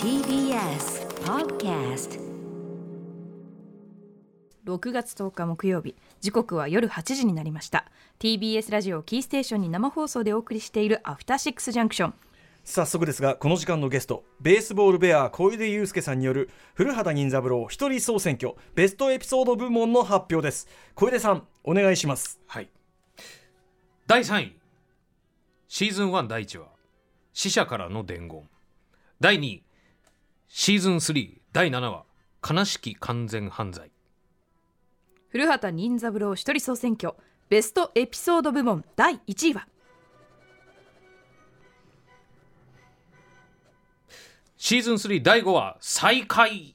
[0.00, 2.20] TBS Podcast
[4.64, 7.86] 6月10日木曜日時刻は夜8時になりました
[8.20, 12.14] TBS ラジオキーステーションに生放送でお送りしているアフターシックスジャンクション
[12.62, 22.68] 早速ですがこの時間のゲストベースボールベア小出祐介さんによる古畑任三郎一人総選挙ベストエピソード部門の発表です小出さんお願いしますはい。
[24.06, 24.56] 第3位。
[25.66, 26.73] シーズン1第1話。
[27.34, 28.48] 死者からの伝言。
[29.20, 29.64] 第2位。
[30.48, 32.04] シーズン3第7話。
[32.48, 33.90] 悲しき完全犯罪。
[35.30, 37.14] 古畑任三郎一人総選挙
[37.48, 39.66] ベストエピソード部門第1位は？
[44.56, 45.76] シーズン3第5話。
[45.80, 46.73] 再会。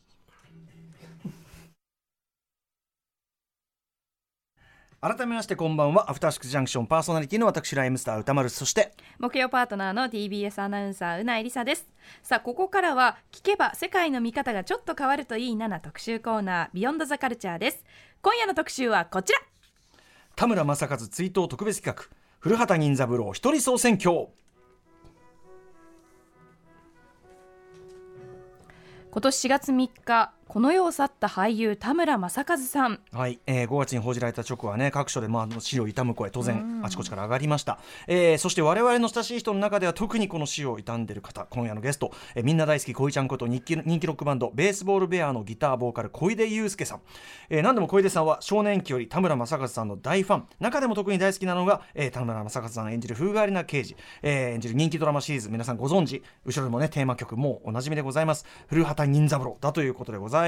[5.01, 6.11] 改めましてこんばんは。
[6.11, 8.49] アフターシックスジャンクションパーソナリティの私ライムスター歌丸。
[8.49, 11.87] そして木曜パートナーの TBS アナウンサーうないりさです。
[12.21, 17.85] さあここからは聞けば世界の見方がちょっと変わるといいなな特集コーナービヨンドザカルチャーです。
[18.21, 19.39] 今夜の特集はこちら。
[20.35, 24.27] 田村正和追悼特別企画古畑任三郎一人総選挙。
[29.11, 32.99] 今年4月3日この世を去った俳優田村正和さん。
[33.11, 47.01] はい、えー5月に報じられた直後はね各所でまあ死を悼む声当然あちこちから上がりました、えーそして我々の親しい人の中では特にこの死を悼んでいる方今夜のゲスト、えーみんな大好き恋ちゃんこと人気人気ロックバンドベースボールベアのギターボーカル小出祐介さん、
[47.51, 50.47] えー何でも小出さんは少年期より田村正和さんの大ファン。
[50.59, 56.23] 中でも特に大好きなのが、えー田村正和さん演じる風変わりな刑事、えー演じる人気ドラマシリーズ皆さんご存知。
[56.43, 58.47] 後ろでもねテーマ曲もうおなじみでございます。
[58.67, 60.38] 古畑任三郎だということでございます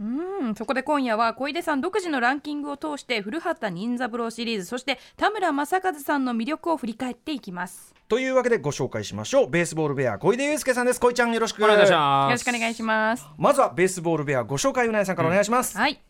[0.00, 0.54] うん。
[0.54, 7.94] そこで今夜は小出さん独自のランキングを通して古畑任三郎シリーズそして田村正和さんの魅力を振り返っていきます。
[8.08, 9.50] というわけでご紹介しましょう。
[9.50, 11.00] ベースボールベア小出祐介さんです。
[11.00, 11.64] 小出ちゃんよろしく。
[11.64, 12.32] お願いしよます。
[12.32, 13.26] ろしくお願いします。
[13.38, 16.00] まずはベースボールベアご紹介うなえさんからお願いします、はい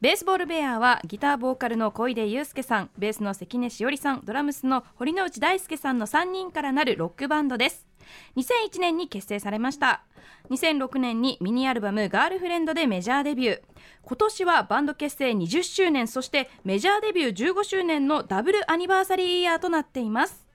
[0.00, 7.86] ベースボールベアはギターボーカルの小出祐介さんベースの関根しおりさんドラムスの堀之内大輔さんの3人からなるロックバンドです。
[8.34, 10.02] 2001年に結成されました。
[10.48, 13.60] 2006年にミニアルバム「ガールフレンド」でメジャーデビュー。
[14.02, 20.49] 今年はバンド結成20周年そしてメジャーデビュー15周年のダブルアニバーサリーイヤーとなっています。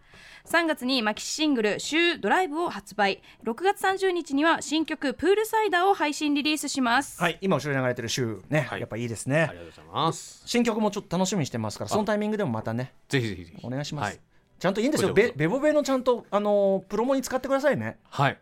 [0.46, 3.24] 3月にマキシシングル「週ドライブ」を発売。
[3.44, 7.20] 6月30日には新曲「プールサイダー」を配信リリースします。
[7.20, 8.80] はい、今後ろに流れてる週ね、はい。
[8.80, 9.48] やっぱいいですね。
[9.50, 10.44] ありがとうございます。
[10.46, 12.94] 新曲もちょっと楽しみにしてますからそのタイミングでもまたね。
[13.10, 13.60] ぜひぜひぜひ。
[13.66, 14.20] お願いします、はい。
[14.60, 15.14] ちゃんといいんですよ。
[15.14, 17.98] ベベボベのちゃんとあのープロモに使ってくださいね。
[18.12, 18.38] はい。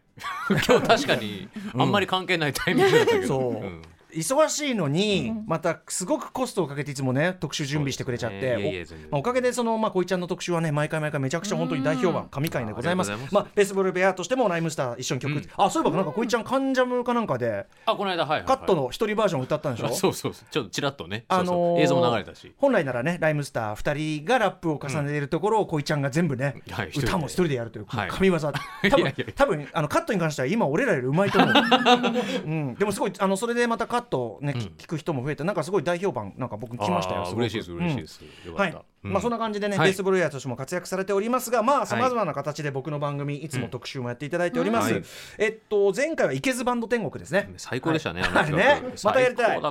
[0.49, 3.27] 今日確かにあんまり関係ないタイミングだったけど。
[3.27, 3.81] そう、ん
[4.15, 13.11] 忙しいのに、またすごくコストをかけていつもね特集準備してくれちゃって、おまあ、おかげでそのまあこいちゃんの特集はね毎回毎回めちゃくちゃ本当に大評判神回でございます。
[13.31, 15.49] まあベースボールベアとしてもライムスター一緒に曲、うん。
[15.57, 18.43] あそういえばなんかこいちゃんカンジャムかなんかであこの間はい。
[18.43, 20.45] カットの一人バージョン歌ったんでしょ、あそうそうそう。
[20.51, 21.25] ちょっとちらっとね。
[21.27, 21.81] あのーそうそう。
[21.81, 22.53] 映像も流れたし。
[22.57, 26.61] 本来ならねライムスター2人がラップを重ねているところをこいちゃんが全部ね、
[26.95, 28.09] 歌も一人でやるというはい。
[28.09, 28.49] 神業、多
[28.87, 31.53] い分多分あのカットに関しては今俺らよりうまいと思う、
[32.45, 34.02] うん、でもすごいあのそれでまたカット
[34.41, 34.61] ね、うん。
[34.77, 38.21] 聞く人も増えてなんかすごい大評判なんか僕来ましたよ嬉しいです嬉しいです。
[38.45, 38.85] よはいかった。
[39.03, 39.13] うん。
[39.13, 39.87] まあそんな感じでね、はい。
[39.87, 45.01] ベースボールヤーとしても活躍されておりますがまあさまざまな形で僕の番組いつも特集もやっていただいております、
[45.37, 47.53] えっと前回は池津バンド天国ですね。
[47.57, 48.31] 最高でしたねはい。
[48.31, 49.61] あれ曲ねまたやりたい。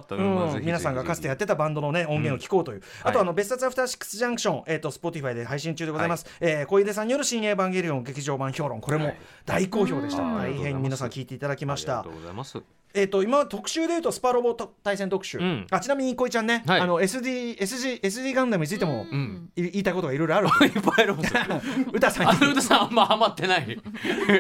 [0.62, 12.00] 皆さんがかつてやってたバンドのね音源を聞こうという、あとあの別冊アフターシックスジャンクションえっと Spotify で配信中でございます、えー小出さんによる新エヴァンゲリオン劇場版評論これも大好評でした、うん大変皆さん聞いていただきました。
[12.00, 12.81] ありがとうございます。
[12.94, 15.66] えっ、と今特集でいうとスパロボと対戦特集、うん。
[15.70, 16.80] あちなみにこいちゃんね、はい。
[16.80, 19.50] あの SD SG SD ガンダムについても、うん。
[19.56, 21.40] い言いたいことがいろいろある いっぱいありますよ。
[21.92, 22.32] 歌さんに。
[22.32, 23.62] あの歌さんあんまハマってない。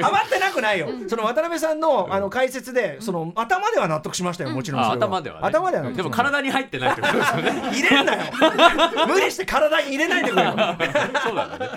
[0.02, 0.88] 余ってなくないよ。
[1.08, 5.46] その渡辺さんのあの解説でその頭では納得しましたよもちろん頭ではね。
[5.46, 7.50] 頭では納得でも体に入ってないってことですよね。
[7.72, 8.20] 入れんなよ。
[9.08, 10.50] 無理して体に入れないでくれよ。
[10.50, 11.70] そうだね。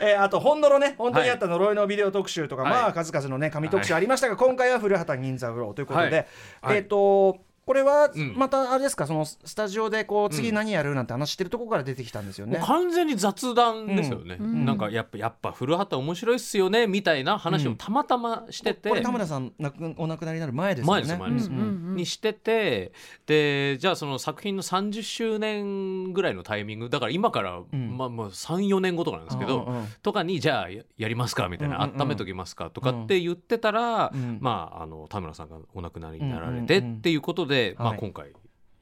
[0.00, 0.94] えーあと本のろね。
[0.96, 2.72] 本当にあった呪いのビデオ特集とか、はい。
[2.72, 6.26] まあ数々のね紙特集ありましたが、今回は古畑任三郎ということで、はい。
[6.62, 6.76] はい。
[6.78, 8.34] えっ、とこれはうん。
[8.36, 12.60] またあれですか、そのスタジオでこう次何やるなんて話してるところから出てきたんですよね。
[12.64, 14.64] 完全に雑談ですよね、ん。
[14.64, 19.52] なんかやっぱやっぱ古畑面白いっすよねみたいな話をたまたましてて、これ田村さん
[19.96, 21.16] お亡くなりになる前ですよね。
[21.16, 22.92] 前ですにしてて
[23.26, 27.96] でじゃあその作品の30周年ぐらいのタイミングだから今から、ん。
[27.96, 29.72] まあまあ34年後とかなんですけど、
[30.02, 34.38] とかにじゃあややりますかみたいな、温めときますかとかって言ってたら、うん。
[34.40, 37.98] まああの田村さんがお亡くなりになられてっていうことで、まあ、はい。
[37.98, 38.32] 今回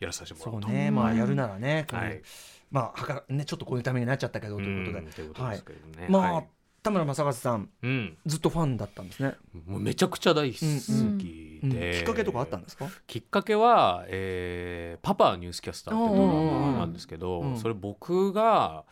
[0.00, 0.76] やらさせてそうもらうと。
[0.76, 0.90] ね。
[0.90, 2.22] まあやるならね、はい。
[2.70, 5.04] まあはかねちょっとこういうためになっちゃったけどということで。
[5.04, 6.06] うんということですけどね。
[6.08, 6.48] まあ、はい。
[6.82, 9.36] 田村正和さんうん、ずっとファンだったんですね、
[9.68, 10.58] もうめちゃくちゃ大好
[11.16, 12.88] きうんで、きっかけとかあったんですか？
[13.06, 17.56] きっかけは、えーパパニュースキャスター」ってドラマなんですけど、うんうん。
[17.56, 18.84] それ僕が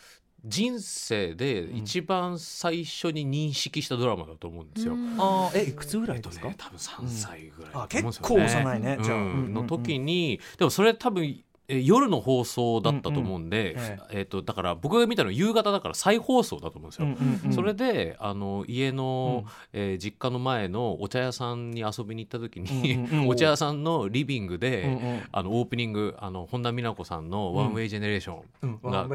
[0.45, 4.95] 人生で一番最初に認識したドラマだと思うんですよ。
[5.19, 9.55] ああえいくつぐらいですか、えっとね、多分3歳ぐらいだあと思うん結構幼いねじゃあ、うんうんうんうん。
[9.55, 13.87] の時にでもそれ多分え夜の放送だったと思うんで、うんうん。
[13.87, 14.21] ええ。
[14.23, 17.07] っとだから僕が見たの夕方だから再放送だと思うんですよ。
[17.07, 17.53] うんうんうん。
[17.53, 19.51] それであの家の、うん。
[19.73, 23.29] えー実家の前のお茶屋さんに遊びに行った時に、うんうんうん。
[23.31, 25.23] お茶屋さんのリビングで、うんうん。
[25.31, 28.81] あのオープニングあの本田美奈子さんの「ワンウェイジェネレーション」うん。
[28.83, 29.09] が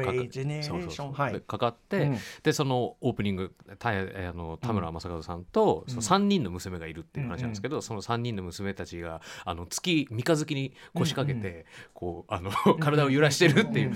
[1.40, 2.16] かかって、うん。
[2.42, 12.45] でそのオープニングたえーあの田村正和さんと、その3人の娘がいるっていう話なんですけど、その3人の娘たちがあの月三日月に腰掛けて、こうあの
[12.80, 13.94] 体を揺らしてるっていう、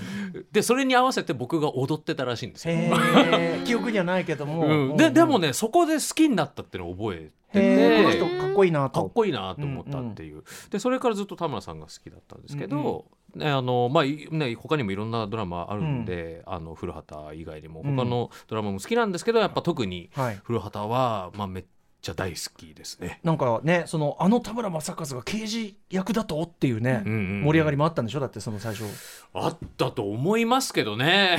[0.51, 2.75] でそれに合わせて僕が踊ってたらしいんですよ。
[3.65, 9.01] 記憶にはないけども、うん、ででもねそこで好きになったっていうのを覚えてこのて人かっこいいなと。
[9.01, 13.05] かっこいいなと思ったっていう、でそれからずっと田村さんが好きだったんですけど、
[13.35, 17.81] ねあのまあいね、他にもいろんなドラマあるんで、あの古畑以外にも。
[17.81, 17.95] うん。
[17.95, 20.39] 他のドラマも好きなんですけど、やっぱ特にはい。
[20.43, 21.65] 古畑は、まあ、めっ
[22.01, 23.19] ちゃ大好きですね。
[23.23, 28.19] なんかねそのあの田村正和が刑事役だとっていうね、うんうんうん盛り上がりもあったんでしょ？
[28.19, 28.85] だってその最初。
[29.33, 31.37] あったと思いますけどね。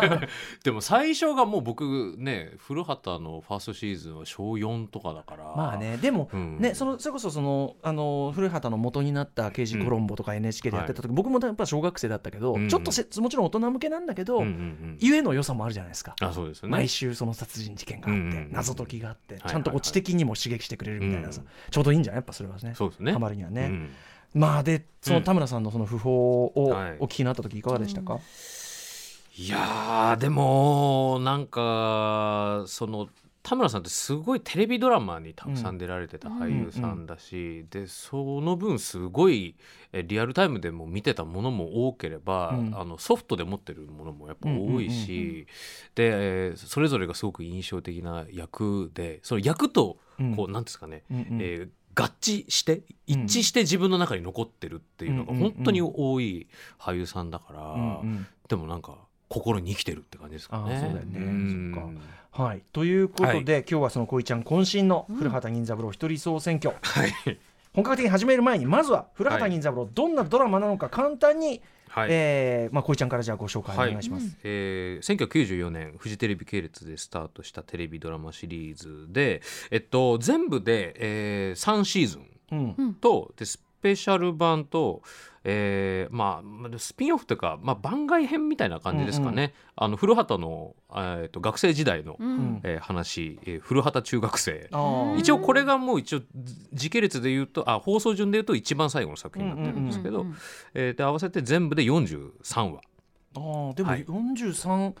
[0.64, 5.44] でも最初がもう僕ね古畑のファーストシーズンは小4とかだから。
[5.56, 6.58] まあねでも、うん。
[6.58, 14.50] ねそのそれこそそのあの古畑の元になった刑事コロンボとか NHK でやってた時、僕もやっぱ小学生だったけど、うんちょっとせもちろん大人向けなんだけど、うんうん。
[14.50, 16.14] うんゆえの良さもあるじゃないですか。
[16.20, 16.72] あそうですよね。
[16.72, 19.50] 毎週その殺人事件があって、うんうんうん謎解きがあって、はいはい。
[19.50, 21.48] ちゃんとこう知的にも刺激してくれるみたいなさ、うん。
[21.70, 22.74] ちょうどいいんじゃないやっぱそれはね。
[22.76, 23.12] そうですね。
[23.12, 23.90] ハマるにはね、うん。
[24.34, 26.96] まあでその田村さんのその訃報をはい。
[27.00, 28.20] お聞きになった時いかがでしたか、
[29.36, 33.08] いやーでもなんかその
[33.50, 39.56] 田村さんってすごいテレビドラマにたくさん出られてた俳優さんだし、でその分すごい
[39.92, 42.78] えリアルタイムでも見てたものも多ければ、うん。
[42.78, 45.48] あのソフトで持ってるものもやっぱ多いし、
[45.96, 50.36] でえーそれぞれがすごく印象的な役でその役とうん。
[50.36, 51.38] こう、なんですかね、うんうん。
[51.40, 56.46] えー合致して一致して自分の中に残ってるっていうのが本当に多い
[56.78, 58.00] 俳優さんだから、
[58.48, 58.96] でもなんか
[59.28, 60.78] 心に生きてるって感じですかね。
[60.80, 61.18] そうだよね。
[61.18, 61.72] ん。
[61.74, 61.90] そっか
[62.32, 67.38] はい、ということで、今日はその恋ちゃん渾身の古畑任三郎一人総選挙、はい。
[67.74, 72.08] 本格的に始める前にまずは古畑任三郎、どんなドラマなのか簡単に、はい。
[72.10, 74.36] えーまあ、恋ちゃんからじゃあご紹介おはい願いします。
[74.44, 79.42] えー1994年フジテレビ系列でスタートしたテレビドラマシリーズで、
[79.72, 85.02] えっと、全部で、えー3シーズンうんとでスペシャル版と、
[85.44, 92.60] えーまあまあ、スピンオフというか、まあ、番外編みたいな感じですかね、あの古畑の、えー、と学生時代の、ん。
[92.62, 94.68] えー話、えー古畑中学生。
[95.16, 96.20] 一応これがもう一応
[96.72, 100.26] 時系列で言うとあ放送順で言うと一番最後の作品になってるんですけど、
[100.74, 102.80] えーで合わせて全部で43話、
[103.36, 104.04] あーでもはい。
[104.04, 104.92] 43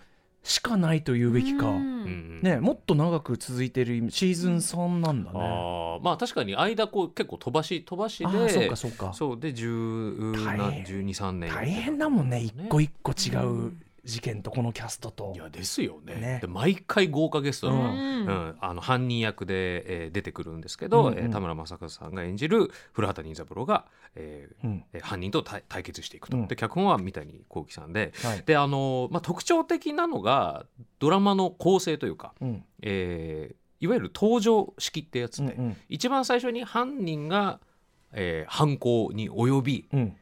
[0.42, 5.38] しかないと言うべきか、ね、もっと長く続いてるシーズン3なんだね。
[5.38, 9.12] あーまあ確かに間こう結構飛ばし飛ばしあーそうでかそうか。
[9.12, 10.84] そうで10大な変。
[10.84, 11.50] 1213年。
[11.52, 12.42] 大変だもんね。
[12.42, 13.72] 一個い一個違う
[14.04, 15.32] 事件とこのキャストと。
[15.36, 16.14] やですよね。
[16.16, 16.38] ね。
[16.40, 17.98] で毎回豪華ゲストうの,、ん。
[17.98, 21.18] うんあの犯人役で、えー出てくるんですけど、うんうん。
[21.18, 24.84] えー田村正和さんが演じる古畑任三郎が、えーうん。
[24.92, 26.48] えー犯人と対対決していくと、うん。
[26.48, 28.42] で脚本は三谷幸喜さんではい。
[28.44, 30.66] であのーまあ、特徴的なのが
[30.98, 32.64] ドラマの構成というか、うん。
[32.82, 35.76] えーいわゆる登場式ってやつで、うんうん。
[35.88, 37.60] 一番最初に犯人が、
[38.12, 40.16] えー犯行に及びうん。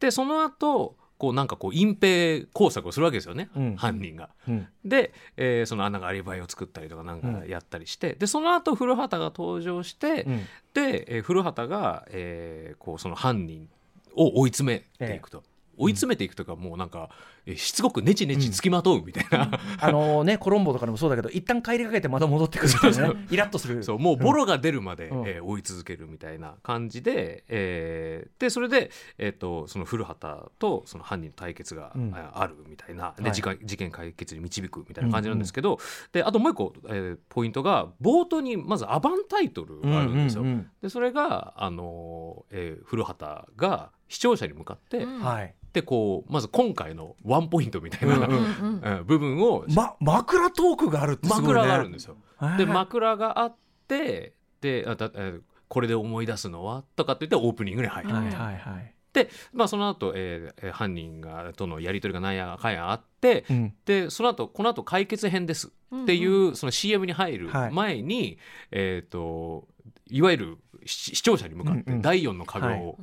[0.00, 3.76] でその後こうなんかこう隠蔽工作をするわけですよね、うん。
[3.76, 4.28] 犯人が。
[4.46, 4.68] うん。
[4.84, 10.40] で、えーそのあなんかアリバイを作ったりとかなんかやったりして、でその後古畑が登場して、うん。
[10.74, 13.70] で、えー古畑が、えーこうその犯人
[14.14, 15.42] を追い詰めていくと。
[15.76, 17.14] 追い詰めていくとかもうなんか、えー
[17.56, 23.82] しつこくネチネチつきまとうみたいな、あのね コロンボとかでもそうだけど一旦帰りかけてまた戻ってくるみたいなねイラッとする。
[23.82, 25.28] そうもうボロが出るまで、うん。
[25.28, 32.14] えー追い続けるみたいな感じで、えーでそれで、えー、とその古畑とその犯人の対決が、うん。
[32.14, 33.04] ああるみたいな。
[33.04, 33.22] はい。
[33.22, 35.78] で事件事件解決に導くみたいな感じなんですけど、
[36.12, 40.42] であともう一個、えーポイントが冒頭にまずアバンタイトルがあるんですよ。
[40.42, 40.70] うんうん。
[40.82, 45.20] でそれが、あのーえー古畑が視聴者に向かって、うん。
[45.20, 49.04] はいでこうまず今回のワンポイントみたいな、うんうんうん。
[49.04, 51.48] 部分をま枕トークがあるってすごいね。
[51.48, 52.16] 枕があるんですよ。
[52.36, 53.56] はいで枕があっ
[53.88, 58.94] てであだえーこれで思い出すのはとかって言ってオープニングに入る、はいはいはい。
[59.12, 63.74] で、まあ、その後、えーえー犯人がとのやり取りがなんやかんやあって、うん。
[63.84, 67.72] でその後この後解決編ですっていう、その CM に入るはい。
[67.72, 68.38] 前に、
[68.70, 69.66] えっ、と
[70.10, 72.98] いわゆる視視聴者に向かって第4の壁を、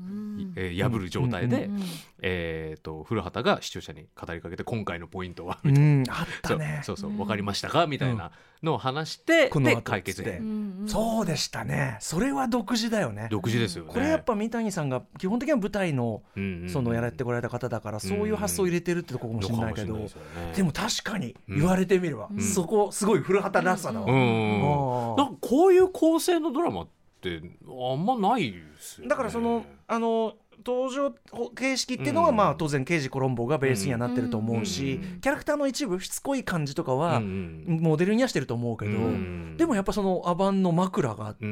[0.55, 1.69] 破る状態で、
[2.21, 6.03] えー、と古畑が視聴者に語りかけて今回のポイントは、うん。
[6.09, 7.87] あっそうたねそう分かりましたか？
[7.87, 8.31] みたいな
[8.63, 11.97] のを話して、でこの解決編うんそうでしたね。
[11.99, 13.27] それは独自だよね。
[13.29, 13.93] 独自ですよね。
[13.93, 16.23] これやっぱ三谷さんが基本的には舞台の
[16.67, 19.97] そのやられてこられた方だからそういう発想を入れてるってとこかもしれないけど
[20.55, 22.41] でも確かに言われてみればうん。
[22.41, 24.13] そこすごい古畑らしさだわな
[25.23, 26.87] んかこういう構成のドラマっ
[27.21, 29.09] てあんまないですよね。
[29.09, 30.33] だからそのあの
[30.65, 31.13] 登場
[31.55, 32.35] 形式っていうのは、うん。
[32.35, 35.19] まあ当然刑事コロンボがベースにはなってると思うし、うん。
[35.21, 41.45] キャラクターの一部しつこい感じとかは、モデルにはしてると思うけど、うんでもやっぱそのアバンの枕があって、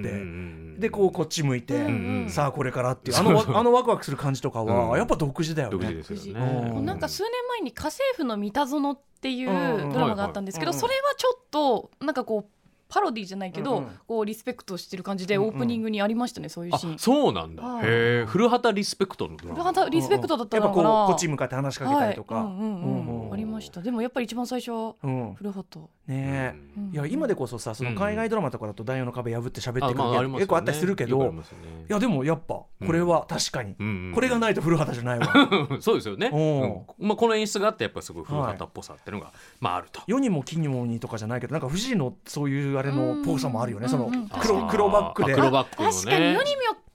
[0.79, 4.97] でこうこっち向いて、さあこれからっていうあのわあのワクワクする感じとかは、うん。
[4.97, 5.77] やっぱ独自だよね。
[5.77, 6.19] 独自で。
[6.19, 6.79] すようね。
[6.81, 9.91] んなんか数年前に「家政婦の三田園」っていううん。
[9.91, 10.81] ドラマがあったんですけど、はいはい。
[10.81, 12.51] それはちょっとなんかこう
[12.89, 13.89] パロディじゃないけど、うんうん。
[14.07, 15.49] こうリスペクトしてる感じでうんうん。
[15.49, 16.99] オープニングにありましたね、そういうあシーン。
[16.99, 17.63] そうなんだ。
[17.63, 17.85] はい。
[17.85, 19.55] へえ古畑リスペクトのドラマ。
[19.55, 22.43] 古畑リスペクトだったやっぱこうのかなこっちに向かって話しかけたりとか、はい。
[22.45, 22.59] うんうん。
[22.59, 23.33] うんうんうん。
[23.33, 23.81] ありました。
[23.81, 25.33] でもやっぱり一番最初はうん。
[25.35, 26.91] 古畑、ねえ、うん。
[26.91, 30.35] いや今でこそさその海外ドラマとかだと第四の壁破って喋ってくるあまあありますよね。
[30.37, 31.41] 結構あったりするけど、ね。
[31.87, 35.31] いやでもやっぱこれは確かに、うんうんこれがないと古畑じゃないわ。
[35.79, 36.31] そうですよね。
[36.33, 37.07] おうん。
[37.07, 40.01] まあこの演出があってやっぱすごい古畑っぽさっていうのがまああると。
[40.07, 44.13] 世にも木にもにとかじゃないけどなんか藤井のそういうあれのぽさもあるよね、うんそのうん。
[44.13, 45.33] うん黒黒バックで。
[45.33, 45.95] あ黒バックのね。
[45.95, 46.41] 確かに世にも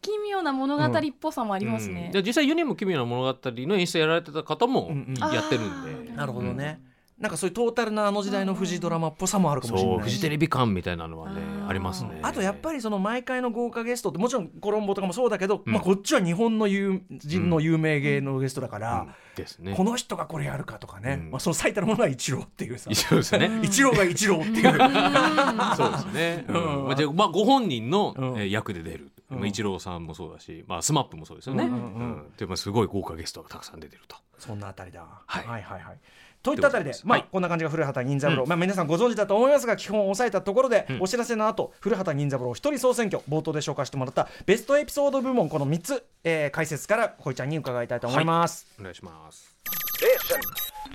[0.01, 2.07] 奇妙な物語っぽさもありますね。
[2.07, 5.33] うん、で実際ユニも奇妙な物語の演出やられてた方もうんうん。
[5.33, 6.17] やってるんで、あー。
[6.17, 6.81] なるほどね、
[7.19, 9.97] なんかそういうトータルなあの時代のフジドラマっぽさもあるかもしれない。
[9.97, 12.19] そうフジテレビ感みたいなのはねありますね。
[12.23, 15.73] あとやっぱりその毎回の豪華ゲストってもちろんコロンボとかもそうだけど、うん。
[15.73, 19.15] まあ、こっちは日本の有人の有名芸のゲストだから、うん。
[19.37, 19.75] ですね。
[19.77, 21.31] この人がこれやるかとかね、うん。
[21.31, 22.91] まあ、その最たるものがイチローっていうさ。
[22.91, 23.51] イチローですね。
[23.63, 25.77] イチローが一郎っていう。
[25.77, 26.45] そうですね。
[26.49, 26.81] うん。
[26.81, 26.85] うん。
[26.87, 29.39] まあ、じゃあまあご本人の、役で出る、うん。
[29.39, 31.65] まあ、イチローさんもそうだし、まあ、スマップもそうですよね。
[31.65, 31.81] ううんんうん。
[31.81, 32.33] うん。
[32.37, 34.17] でまあすごい豪華ゲストがたくさん出てると。
[34.39, 35.47] そんなあたりだ、はい。
[35.47, 35.99] はいはいはい
[36.45, 37.07] といったあたりでということです。
[37.07, 38.49] まあ、はいこんな感じが古畑任三郎、うん。
[38.49, 49.57] まあ、皆さんご存知だと思いますが基本を押さえたところで、うんお知らせの後古畑任三郎一人総選挙冒頭で紹介してもらったベストエピソード部門この3つ、えー解説からこいちゃんに伺いたいと思います、お願いします。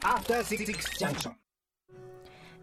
[0.03, 0.65] After Six
[1.00, 1.49] Junction.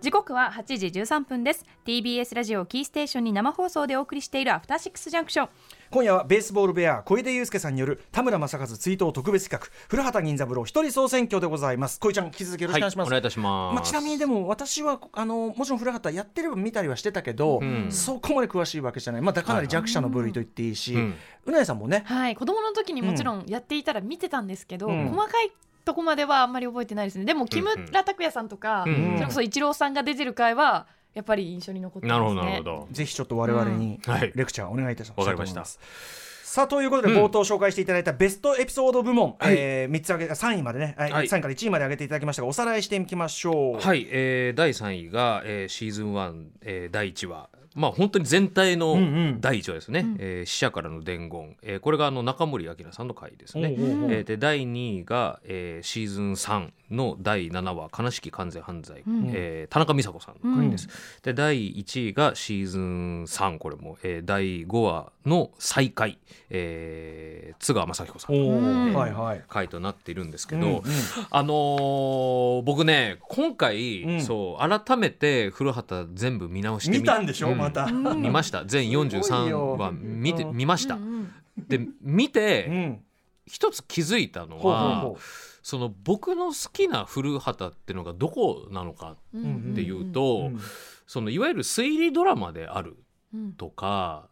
[0.02, 1.64] 時刻は8時13分です。
[1.86, 5.48] TBS ラジオキーステーションに生放送でお送りしているアフターシックスジャンクション。
[5.90, 11.98] 今夜はベースボールベア小出祐介さんによる田村正和追悼特別企画古畑任三郎一人総選挙でございます。
[11.98, 13.74] こいちゃん引き続きよろしくお願いします、お願いいたします。
[13.74, 17.88] まあ、ちなみにでも私はあのもちろん古畑やってれば見たりはしてたけど、うん。
[17.90, 21.14] そこまで詳しいわけじゃない、まあ、だかなり弱者の部類と言っていいし、うん。
[21.46, 21.78] うなえさん。
[21.78, 23.46] もねはい子供の時にもちろん。
[23.46, 25.08] やっていたら見てたんですけど、うん。
[25.08, 25.50] 細かい
[25.86, 27.24] とこまではあんまり覚えてないですね。
[27.24, 32.88] でも木村拓哉さんとか、うんそれこそイチローさんが出てる回はやっぱり印象に残ってなるほますねどなるほど。
[32.90, 34.00] ぜひちょっと我々に
[34.34, 35.20] レクチャーお願いいたします。
[35.20, 35.64] わかりました。
[35.64, 39.54] さあということでうん冒頭紹介していただいたベストエピソード部門、はい。
[39.56, 41.12] えー、3つ上げ3位までね、はい。
[41.12, 41.26] はい。
[41.26, 43.80] 3位から1位まで上げていただきましたがおさらいしていきましょう。
[43.80, 47.48] はい、えー、第3位が、えー、シーズン1、えー、第1話。
[47.76, 49.02] まあ本当に全体のうんう
[49.36, 49.40] ん。
[49.40, 50.16] 第1話ですね、うん。
[50.18, 54.12] えー死者からの伝言、えーこれがあの中森明さんの回ですね、おうおうおう。
[54.12, 59.30] えーで第2位が、えーシーズン3の第7話「悲しき完全犯罪」うん。
[59.32, 60.88] えー田中美佐子さんの回です、
[61.22, 66.18] で第1位がシーズン3これも、えー第5話の再会、
[66.50, 68.94] えー津川雅彦さんおのーうん。
[68.94, 69.44] はいはい。
[69.48, 70.82] 回となっているんですけど、うんうん
[71.30, 74.20] あのー僕ね今回、うん。
[74.22, 77.58] そう改めて古畑全部見直してみ見たんでしょ、うん。
[77.58, 77.86] また。
[77.86, 78.64] 見ました。
[78.64, 79.76] 全すごい43よ。
[79.76, 81.02] 話見てうん見ました、うん。
[81.02, 81.32] うん
[81.68, 83.00] で見うてん、
[83.46, 85.18] 一つ気づいたのほうはほうほ
[85.66, 89.42] その僕の好きな古畑っていうのがどこなのかうん。
[89.42, 90.60] うんっていううと、うん。
[91.08, 92.96] そのいわゆる推理ドラマである
[93.34, 93.52] うん。
[93.54, 94.28] とか、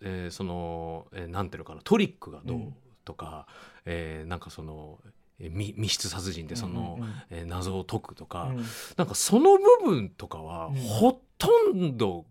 [0.00, 2.74] えーその、えーなんていうのかなトリックがどううん。
[3.04, 3.46] とか、
[3.84, 4.98] えーなんかその
[5.38, 7.14] えー密密室殺人でその、うんうんうん。
[7.30, 8.64] えー謎を解くとか、うん。
[8.96, 10.74] なんかその部分とかはうん。
[10.74, 12.26] ほとんど、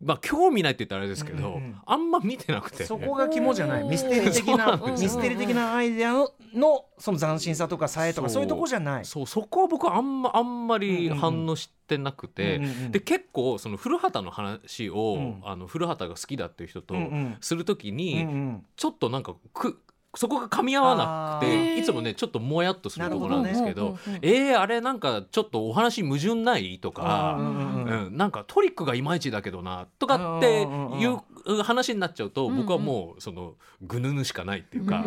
[0.00, 1.76] まあ興味ないって言ったらあれですけど、うんうんうん。
[1.84, 2.84] あんま見てなくて。
[2.84, 3.84] そこが肝じゃない。
[3.84, 9.04] ミステリー的なミステリー的なアイデアののその斬新さとかさえとかそういうとこじゃない。
[9.04, 9.26] そう。
[9.26, 15.40] そこは僕はあんまあんまり反応してなくて、うんうんうんで結構その古畑の話を、うん。
[15.44, 16.94] あの古畑が好きだっていう人と
[17.40, 18.66] するときに、うんうん。
[18.76, 19.80] ちょっとなんかく
[20.16, 26.78] そこが噛み合わなくていつもねちょっともやっとするところなんですけどどねえー、あれなんかちょっとお話矛盾ない？
[26.78, 30.66] とか、うんなんかトリックがいまいちだけどなとかってい
[31.06, 35.04] う話になっちゃうと、僕はもうそのぐぬぬしかないっていうか、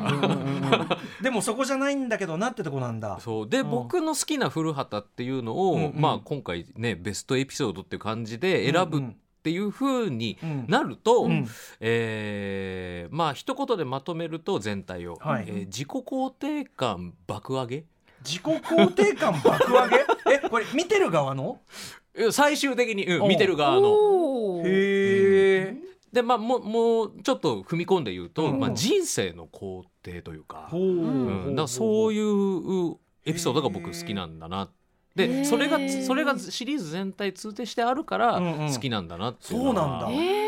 [1.21, 3.19] でもそこじゃないんだけどなってとこなんだ。
[3.19, 3.49] そう。
[3.49, 3.69] で、うん。
[3.69, 9.03] 僕の好きな古畑っていうのを、うんうんまあ、今回ねベストエピソードっていう感じで選ぶ
[9.41, 10.65] っていう風にうん。
[10.67, 11.47] なると、うん。
[11.79, 15.45] えーまあ一言でまとめると全体を、はい。
[15.47, 17.85] えー自己肯定感爆上げ？
[18.23, 19.97] 自己肯定感爆上げ？
[20.45, 21.59] えこれ見てる側の？
[22.13, 24.61] え最終的に、うん見てる側の。
[24.63, 25.77] へえ
[26.13, 28.59] でまあもうもうちょっと踏み込んで言うと、うん。
[28.59, 30.81] まあ、人生の肯定というか、ほう。
[30.81, 30.85] う
[31.51, 35.45] ん、だからそういうエピソードが僕好きなんだなでへー。
[35.45, 38.39] それがそれがシリーズ全体通底してあるから
[38.73, 40.40] 好きなんだなっていうのは、そうなんだ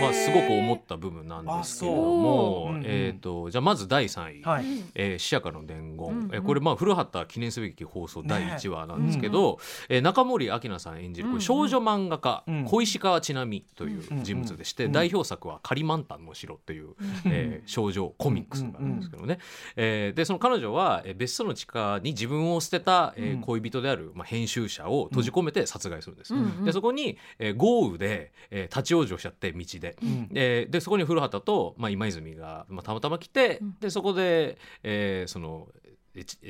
[0.00, 2.74] まあ、すごく思った部分なんですけれどもあそう。
[2.74, 4.42] うんうんえー、とじゃあまず第3位。
[4.42, 4.64] はい。
[4.94, 6.34] えー、死者からの伝言、うんうん。
[6.34, 9.58] えーこれまあ古畑記念すべき放送第1話なんですけど、
[9.88, 12.64] えー中森明菜さん演じる少女漫画家、うん。
[12.64, 16.90] 小石川千奈美という人物でして、うん代表作は「カリマンタンの城」っていう、
[17.26, 19.38] えー少女コミックスがあるんですけどね、
[19.76, 26.34] えーでその彼女はえー別荘の地下に自分を捨てた、え恋人である、まあ、編集者を閉じ込めて殺害するんです。
[26.34, 26.64] うんうん。
[26.64, 29.96] でそこに、えー豪雨で、えー立ち往生しちゃって道で。
[30.02, 30.28] うん。
[30.34, 33.76] えーでそこに古畑と、まあ、今泉が、まあ、たまたま来て、うん。
[33.80, 35.68] でそこで、えーその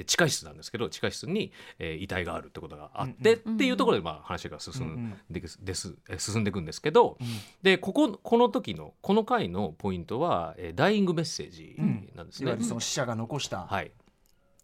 [0.06, 3.54] 地下室なんですけど地下室に、えー遺体があるってことがあって、うん。
[3.56, 7.18] っていうところで、まあ、話が進うんで,、ですえー進んでいくんですけど、
[7.62, 11.76] でこここの時のこの回のポイントは、えーダイイングメッセージ
[12.14, 12.44] なんですね。
[12.44, 13.66] いわゆるその死者が残した。
[13.66, 13.92] はい、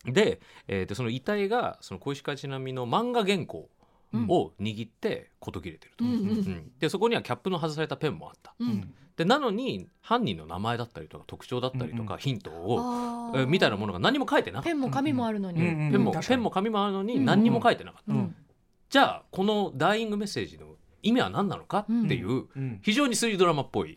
[0.06, 3.68] で,、えーでその遺体がその小石川ちなみの漫画原稿
[4.28, 6.72] を握って事切れてると、うんうんうん。
[6.78, 8.54] でそこにはキャップの外されたペンもあった。
[8.58, 8.94] うん。
[9.16, 14.70] でなのに犯人の名前だったりとか特徴だったりとうんかヒントを、みたいなものが何も書いてなかった。
[14.70, 15.66] ペンも紙もあるのに、うん。
[15.66, 15.92] うん。
[15.92, 17.24] ペンも確かにペンも紙もあるのにうん。
[17.24, 18.34] 何にも書いてなかった、うん。
[18.90, 22.80] じゃあこのダイイングメッセージの意味は何なのかっていううん。
[22.82, 23.94] 非常にスリードラマっぽい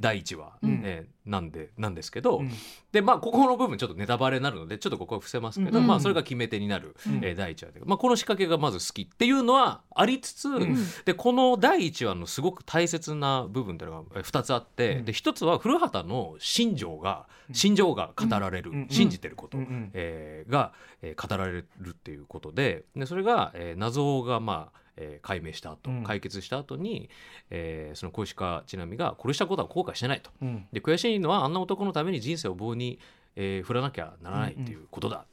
[0.00, 0.80] 第1話、うん。
[0.84, 2.50] えーなんでなんですけど、うん。
[2.92, 5.86] でまあここの部分ちょっとネタバレになるのでちょっとここは伏せますけど、うん。
[5.86, 7.14] まあそれが決め手になる、うん。
[7.22, 10.76] えー第1話で、まあ、この仕掛けがまず好きっていうのはありつつ、ん。
[11.04, 15.04] でこの第1話のすごく大切な部分っていうのが2つあって、うん。
[15.04, 18.86] で1つは古畑の心情が心情が語られる、うん。
[18.90, 19.58] 信じてること、
[19.92, 26.04] えーが、えー語られるっていうことででそれが、えー謎がまあえー解明した後、うん。
[26.04, 27.10] 解決した後に、
[27.50, 30.30] えーその小石川ちなみが殺したことは後悔してないと。
[30.40, 30.66] うん。
[30.72, 32.98] で悔しいのはあんな男のために人生を棒に、
[33.36, 35.24] えー振らなきゃならないっていうことだっ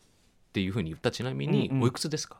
[0.53, 1.83] ていうふうに言ったちなみに、うんうん。
[1.83, 2.39] おいくつですか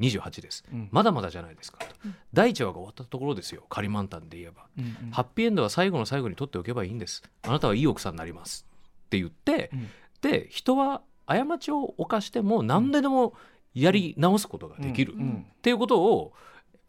[0.00, 0.88] ？28です、うん。
[0.90, 1.86] まだまだじゃないですかと、
[2.34, 3.64] 第1話が終わったところですよ。
[3.70, 7.22] 仮満タンで言えば、うんハッピーエンドは最後の最後に取っておけばいいんです。
[7.42, 8.66] あなたはいい奥さんになります
[9.06, 9.88] って言って、うん。
[10.20, 13.34] で人は過ちを犯しても何ででも
[13.74, 15.46] やり直すことができる、っうん。
[15.62, 16.32] ていうことを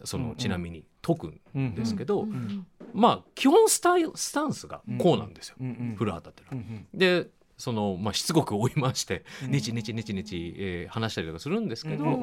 [0.04, 2.28] そのちなみに解くんうんですけど、
[2.94, 5.56] まあ基本スタイスタンスがこうなんですよ、
[5.96, 6.66] 古畑ってのは。
[6.68, 6.88] うん。
[6.94, 9.52] でその、まあ、しつこく追い回してうん。
[9.52, 12.20] ネチネチネチネチ、えー話したりとかするんですけど、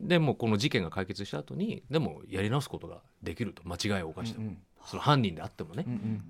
[0.00, 3.62] でもこの事件が解決した後にでもやり直すことができると。
[3.64, 5.84] 間違いを犯しても、うんその犯人であってもね、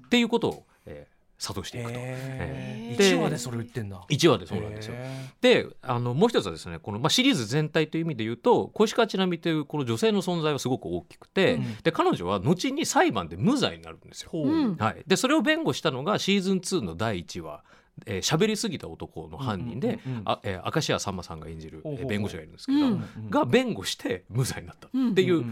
[0.07, 1.99] っていうことを、えー諭していくと。
[1.99, 4.01] へへーー一話でそれ言ってんだ。
[4.09, 4.95] 1話でそうなんですよ。
[4.97, 11.77] へであのもう一つはですねこの、まあ、シリーズ全体という意味で言うと小石川ちなみというこの女性の存在はすごく大きくて、うん。
[11.83, 14.31] で彼女は後に裁判で無罪になるんですよ。
[14.33, 14.39] う。
[14.49, 14.77] うん。
[14.77, 17.63] はい、でそれを弁護したのがシーズン2の第1話
[18.07, 22.85] 「えー喋りすぎた男」の犯人で、うんうんうんあえー明石家さんまさんが演じる、えー弁護士がいるんですけど、うん
[23.17, 25.43] うんが弁護して無罪になったっていう,、うん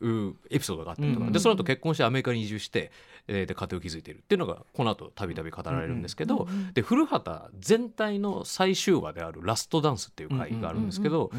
[0.00, 1.32] うんうエピソードがあったりとか、うんうん。
[1.32, 2.90] でその後結婚してアメリカに移住して、
[3.28, 4.18] えーで家庭を築いている。
[4.18, 11.30] っていうのがこの後たびたび語られるんですけど、うんうんで古畑全体の最終話である「ラストダンス」っていう回があるんですけど、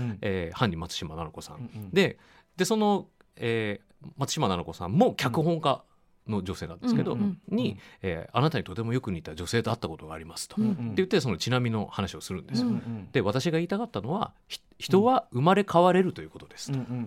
[0.54, 2.17] 犯人松島菜々子さん、うんうんで
[2.56, 5.84] でその、えー松島菜々子さんも脚本家
[6.28, 12.67] の女性なんですけど、うんうんに、えーあなたにとてもよく似た女性と会ったことがあります」と、うんって言ってそのちなみの話をするんですよ。
[12.67, 16.78] うんうんで私が言いたかったのはひ人は生まれ変われるということです、と。
[16.78, 17.06] っうんうん。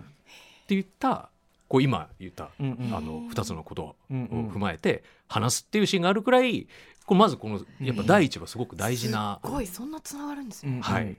[0.67, 1.29] て言った
[1.71, 2.93] こう今言った、うんうん。
[2.93, 4.49] あの2つのことをうんうん。
[4.49, 6.67] 踏まえて話すっていうシーンがあるくらい
[7.05, 11.15] これまずこのやっぱ第一はすごく大事な、すごいそんなつながるんですね、うんはい、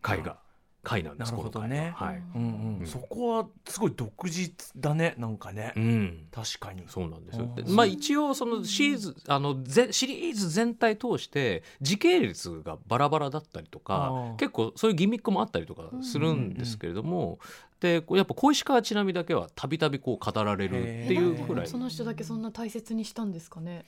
[0.00, 0.36] 回が
[0.84, 1.92] 回なんですなるほどね。
[1.96, 2.22] はい。
[2.34, 2.86] うんうんうん。
[2.86, 5.72] そこはすごい独自だねなんかね。
[5.76, 6.26] うん。
[6.32, 6.84] 確かに。
[6.86, 7.48] そうなんですよ。
[7.68, 17.38] まあ一応そのシーズンあのぜシリーズ全体通して時系列がバラバラだったりとか結構そういうギミックもあったりとかするんですけれども、
[17.80, 21.66] でこうやっぱ小石川ちなみだけはたびたびこう語られるっていうくらい。
[21.68, 23.84] その人だけそんな大切にしたんですかね？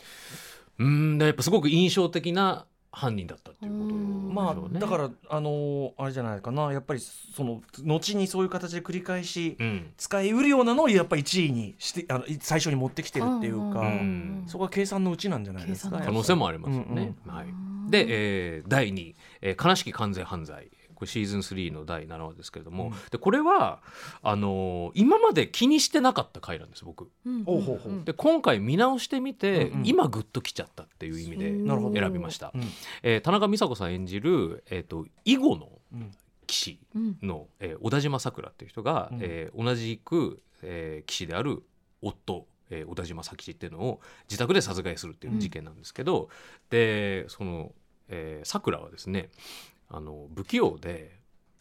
[0.78, 4.80] うんでやっぱすごく印象的な犯人だったっていうことうんまあでしょうね。
[4.80, 6.72] だからあのーあれじゃないかな。
[6.72, 9.92] やっぱりその後にそういう形で繰り返しうん。
[9.96, 17.14] 使いうるようなのをやっぱ1位にしてあのい最初に持ってきてるっていうか、うんそこは計算のうちなんじゃないですか可能性もありますよね。
[17.26, 17.46] うんはい、
[17.90, 22.92] で、えー第2位、えー悲しき完全犯罪」これシーズン3の第7話ですけれども、うん。
[23.10, 23.80] でこれは
[24.22, 27.08] あのー今まで気にしてなかった回なんです僕。
[27.46, 28.04] ほうほうほう。
[28.04, 32.62] で今回見直してみて、うんうん今グッときちゃったっていう意味で選びました、うん。
[33.02, 36.12] えー田中美佐子さん演じる、えー、と囲碁のうん。
[36.46, 37.18] 棋士うん。
[37.22, 39.18] の、えー小田島さくらっていう人が、うん。
[39.22, 41.62] えー同じく、えー棋士である
[42.02, 46.28] 夫、えー小田島佐吉っていうのを自宅で殺害するっていう事件なんですけど、
[46.68, 47.72] でその
[48.08, 49.30] えーさくらはですね
[49.90, 51.18] あの不器用で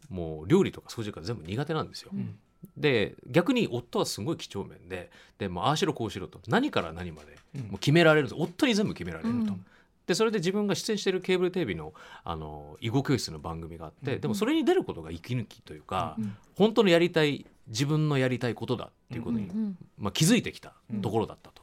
[0.10, 2.12] もう料理とか掃除が全部苦手なんですよ。
[2.13, 2.38] ん。
[2.78, 7.62] で逆に夫はすごい几帳面ででもうああしろこうしろと何から何までうん。
[7.63, 9.54] もう決められるんです夫に全部決められると。
[9.54, 9.65] うん。
[10.08, 16.36] でそれで自分が出演しているケーブルテレビのあの囲碁教室の番組があって、でもそれに出ることが息抜きというか、うん。
[16.56, 19.78] 本当のやりたい自分のやりたいことだっていうことに、うん。
[20.00, 21.62] まあ、気づいてきたところだったと。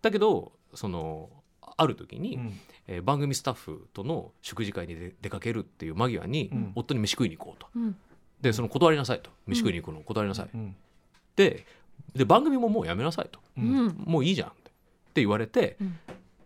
[0.00, 1.28] だけどその
[1.78, 2.60] ある時に、うん。
[2.86, 6.72] えー番組スタッフとの食事会に出出かけるっていう間際に、うん。
[6.74, 7.68] 夫に飯食いに行こうと。
[7.74, 7.96] うん。
[8.42, 9.30] でその断りなさいと。
[9.46, 10.48] 飯食いに行くのを断りなさい。
[10.52, 10.76] うん。
[11.36, 11.64] で
[12.14, 13.40] で番組ももうやめなさいと。
[13.56, 14.72] もういいじゃんってっ
[15.14, 15.98] て言われて、うん。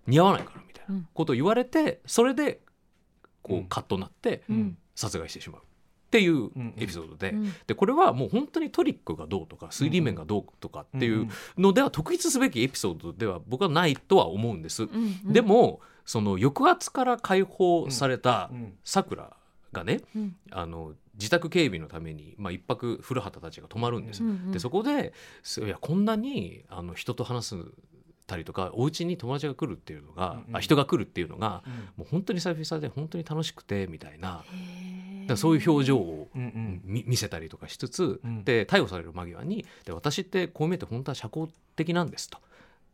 [0.07, 0.99] 似合わないからみたいうん。
[1.01, 2.61] なことを言われてそれで
[3.43, 3.65] こううん。
[3.67, 4.79] カットになってうん。
[4.95, 5.63] 殺害してしまう
[6.13, 7.53] っていううんエピソードで,、うん。
[7.67, 14.83] でこれはもう本当にトリックがどうとか推理面がどうとかっていうのでは特筆すべきエピソードでは僕はないとは思うんです。
[14.83, 19.35] うんでもその抑圧から解放されたうんさくら
[19.73, 20.37] がねうん。
[20.51, 24.23] あの自宅警備のために、まあ、一泊古畑たちが泊まるんです。
[24.23, 24.33] ようん。
[24.33, 27.57] うんでそこですいやこんなにあの人と話す
[28.27, 30.57] たりとかお家に友達が来るっていうのが、うんうん。
[30.57, 31.73] あ人が来るっていうのがうん。
[31.73, 34.45] もう本当に久々で本当に楽しくてみたいな
[35.27, 36.29] だそういう表情を
[36.85, 38.45] 見せたりとかしつつ、うん。
[38.45, 42.39] で逮捕される間際にで私ってこう見えて本当は社交的なんですと。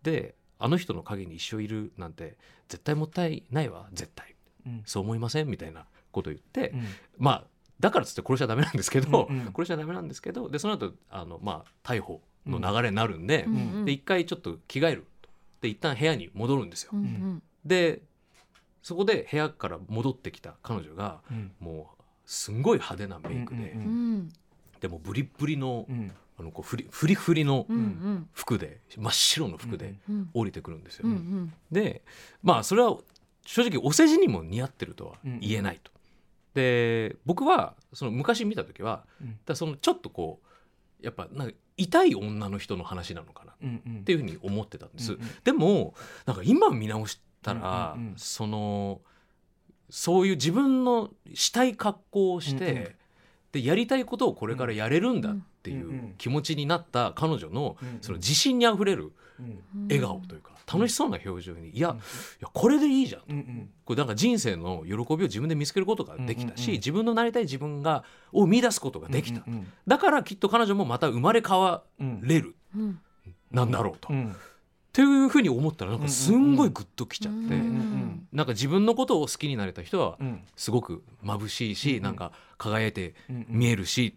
[0.03, 2.37] であの人の陰に一生いるなんて
[2.69, 4.35] 絶対もったいないわ絶対。
[4.67, 4.83] うん。
[4.85, 6.85] そう思いませんみたいなことを言って、うん。
[7.19, 7.45] まあ
[7.81, 9.47] だからっつって殺しちゃダメなんですけど、うんうん。
[9.47, 13.85] 殺しちゃダメなんですけどでその後あのまあ逮捕の流れになるんで,、うんうん。
[13.85, 15.07] で一回ちょっと着替える。
[15.23, 15.29] と
[15.61, 16.91] で一旦部屋に戻るんですよ。
[16.95, 17.43] うんうん。
[17.65, 18.03] で
[18.83, 21.53] そこで部屋から戻ってきた彼女がうん。
[21.61, 21.98] もう
[22.31, 23.85] すんごい派手なメイクで、うんう
[24.19, 24.33] ん
[24.81, 26.13] でもブリッブリの,、うん。
[26.39, 28.29] あのこうフリフリフリのうんうん。
[28.33, 31.09] 服で真っ白の服でうん降りてくるんですよ。
[31.09, 31.53] うんうん。
[31.73, 32.03] で
[32.43, 32.97] まあそれは
[33.45, 35.91] 正直お世辞にも似合ってるとは言えないと。
[36.55, 39.39] で僕はその昔見た時はうん。
[39.47, 40.41] だそのちょっとこ
[41.03, 44.05] うやっぱなんか痛い女の人の話なのかなっうんうん。
[44.05, 45.15] ていうふうに思ってたんです。
[45.15, 45.29] うんうん。
[45.43, 45.95] でも
[46.27, 48.15] なんか今見直したら、うんうんうん。
[48.17, 49.01] その
[49.91, 52.89] そういう自分のしたい格好をして、うんうん。
[53.53, 59.63] でやりたいことをこれからやれるんだっていう気持ちになった彼女のその自信にあふれるうん。
[59.89, 61.97] 笑顔というか楽しそうな表情にいやうん。
[61.97, 62.01] い
[62.41, 63.27] やこれでいいじゃんと。
[63.31, 63.71] うんうん。
[63.85, 66.79] これなんか人生の喜びを自分で見つけることができたし、うんうんうん。
[66.79, 72.55] 自分のなりたい自分がを見出すことができた、うんだからきっと彼女もまた生まれ変わうんれる。
[72.77, 73.01] うん。
[73.51, 74.11] なんだろうと、
[75.03, 80.43] っうんていうふうに思ったらなんかすんごいグッときちゃって、うんうんなんか自分のことを好きになれた人はうん。
[80.55, 82.03] すごく眩しいし、うん。
[82.03, 84.17] なんか輝いてうん見えるし、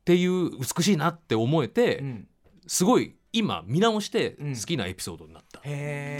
[0.00, 2.28] っていう美しいなって思えて、うん。
[2.66, 4.54] すごい今見直してうん。
[4.56, 5.68] 好きなエピソードになった、って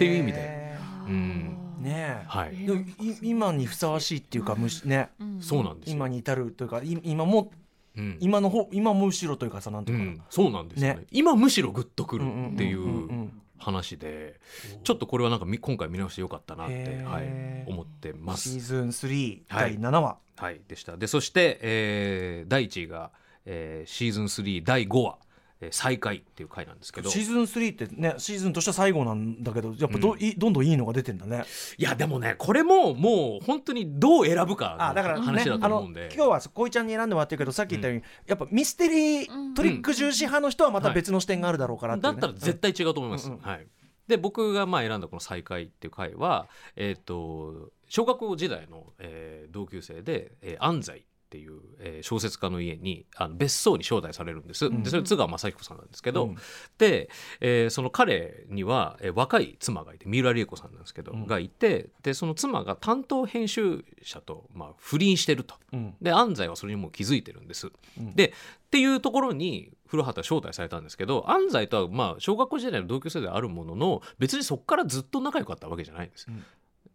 [0.05, 0.75] いう意味で。
[1.07, 1.57] うん。
[1.81, 2.25] ねえ。
[2.27, 2.85] はい、でもい。
[3.23, 5.09] 今にふさわしいっていうかむしね。
[5.19, 5.41] うん。
[5.41, 5.95] そうなんですよ。
[5.95, 7.51] 今に至るというかい今も
[7.97, 8.17] うん。
[8.19, 10.17] 今の方今も後ろというかさなんてう、いうか。
[10.17, 10.25] なん。
[10.29, 10.99] そうなんですよね。
[10.99, 11.05] ね。
[11.11, 14.39] 今むしろグッとくるっていんううん話で
[14.83, 18.49] ちょっとこれはなんかみ今回見直してよかったなって、はい、思ってます。
[18.49, 19.77] シーズン3はい。
[19.77, 20.17] 第7話。
[20.37, 20.97] はい、でした。
[20.97, 23.11] でそして、えー第1位が、
[23.45, 25.17] えーシーズン3第5話
[25.65, 27.09] 「えー再開」っていう回なんですけど。
[27.09, 30.19] シーズン3ってねシーズンとしては最後なんだけどやっぱど,、うん。
[30.19, 31.43] いどんどんいいのが出てんだね。
[31.77, 42.21] いやでもねこれももう本当にどう選ぶかあだから話だと思うんで、今日はこいちゃんに選んでもらってるけどさっき言ったように、やっぱミステリートリック重視派の人はまた別の視点があるだろうからっていうね。
[42.21, 43.27] だったら絶対違うと思います。
[43.29, 43.67] うんうんはい、
[44.07, 54.69] で僕がまあ選んだこの「再会」っていう回は、えー、と小学校時代の、えー同級生で、えー安西っていう、えー小説家の家にあの別荘に招待されるんです。
[54.69, 56.37] んでそれ津川雅彦さんなんですけど、うん
[56.77, 57.09] で、
[57.41, 65.55] えーその彼には、えー若い妻がいて三浦理恵子さんなんですけど、うんがいてでその妻が担当編集者と、まあ、不倫してると。
[65.73, 67.69] うんで安西はそれにもう気づいてるんです。
[67.99, 76.27] うんでっていうところに古畑は招待されたんですけど安西とはまあ小学校時代の同級生ではあるものの別にそこからずっと仲良かったわけじゃないんです。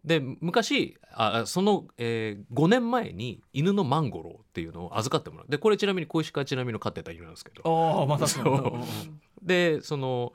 [0.03, 5.45] うんで昔あその、えー5年前に犬のマンゴローっていうのを預かってもらう。
[5.49, 7.61] でこれちなみに小石川ちなみの飼ってた犬なんですけど。
[7.99, 9.45] ああまたそう。
[9.45, 10.33] でその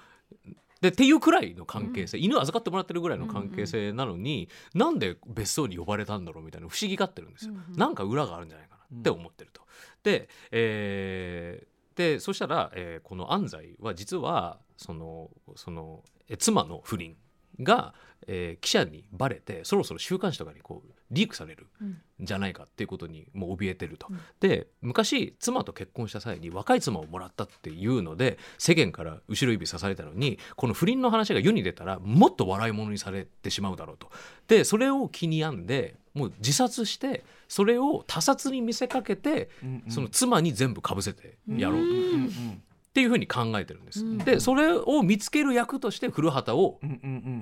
[0.81, 7.79] でっていうくらいの関係性、犬預かってもらってるぐらいの関係性なのに、なんで別荘に呼ばれたんだろうみたいな不思議がってるんですよ、うんうん。
[7.79, 9.63] なんか裏があるんじゃないかなって思ってると。
[10.03, 17.17] で,、えーでそしたら、えーこの安西は実はそのそのえ妻の不倫
[17.61, 17.95] が、
[18.27, 24.07] えー記者にバレてそろそろ週刊誌とかにこうリークされるうんんじゃないかっていうことにもう怯えてると。
[24.11, 34.11] うんで昔妻と結婚した際に若い妻をもらったっていうので世間から後ろ指さされたのにこの不倫の話が世に出たらもっと笑い物にされてしまうだろうと。
[34.49, 41.85] でそれを気に病んでもう自殺してそれを他殺に見せかけてうんうんその妻に全部かぶせてやろうと。
[41.85, 42.63] うんうん
[42.97, 44.03] っていうふうに考えてるんです。
[44.03, 44.17] うん。
[44.17, 46.81] でそれを見つける役として古畑を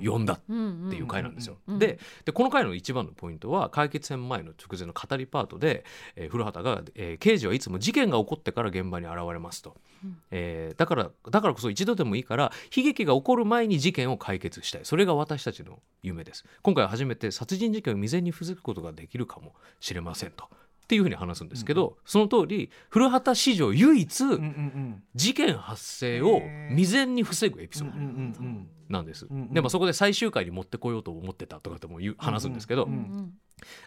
[0.05, 1.59] 呼んだっていう回なんですよ。
[1.69, 1.79] うん。
[1.79, 5.85] ででこの回の一番のポイントは解決戦前の直前の語りパートで、
[6.17, 10.19] えー古畑が、えー刑事はいつも事件が起こってから現場に現れますと、うん。
[10.33, 14.81] えーだからだからこそ一度でもいいから悲劇が起こる前に事件を解決したい。
[14.83, 16.45] それが私たちの夢です。
[16.63, 20.49] 今回初めて殺人事件を未然に防ぐことができるかもしれませんと。
[20.85, 29.27] っていうふうに話すんですけど、その通り古畑史上唯一、うんうん事件発生を未然に防ぐエピソードうんうんうんなんです。
[29.27, 33.35] うんうんでもそこで最終回に持ってこようと思ってたとかっても言う話すんですけど、うんうんうん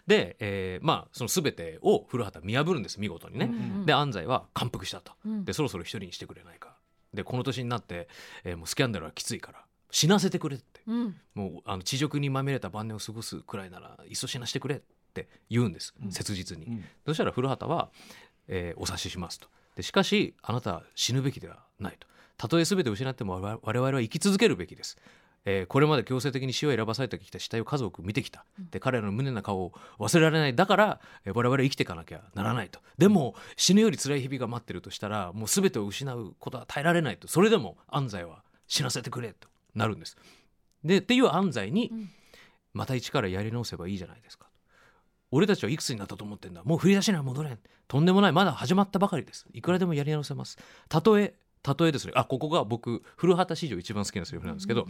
[0.08, 3.44] で、えーまあその全てを古畑は見破るんです見事にね。
[3.44, 3.48] う
[3.82, 5.12] んで安西は感服したと。
[5.24, 6.76] うんでそろそろ一人にしてくれないか。
[7.14, 8.08] でこの年になって、
[8.42, 10.82] えーもうスキャンダルはきついから死なせてくれって。
[10.86, 14.80] うんもうあの地獄にまみれた晩年を過ごすくらいならいっそ死なせてくれっ
[15.24, 16.12] て言うんです、うん。
[16.12, 16.66] 切実に。
[16.66, 16.84] うん。
[17.06, 17.90] そしたら古畑は、
[18.48, 19.48] えーお察ししますと。
[19.76, 22.06] でしかしあなたは死ぬべきではないと。
[22.36, 24.96] たとえ全てを失っても我々は生き続けるべきです、
[25.44, 28.44] えーこれまで強制的に死を選ばされてきた死体を数多く見てきた。
[28.70, 32.80] で彼らの無念な顔を忘れられないだから、えー我々は生きていかなきゃならないと。
[32.96, 37.28] でも死ぬより辛い日々が待ってるとしたらもう全てを失うことは耐えられないと。
[37.28, 40.16] それでも安西は死なせてくれとなるんです。
[40.84, 42.10] でっていう安西に、うん。
[42.74, 44.47] また一からやり直せばいいじゃないですか
[45.30, 46.62] 俺たちはいくつになったと思ってんだ？
[46.64, 47.58] もう振り出しには戻れん。
[47.86, 48.32] とんでもない。
[48.32, 49.46] まだ始まったばかりです。
[49.52, 50.58] いくらでもやり直せます。
[50.88, 52.12] たとえたとえですね。
[52.16, 54.86] あここが僕古畑史上一番好きなセリフなんですけど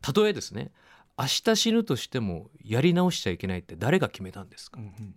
[0.00, 0.72] たとえですね。
[1.18, 4.80] 明日死ぬとしてもやり直しちゃいけないって誰が決めたんですか？
[4.80, 5.14] うんうん。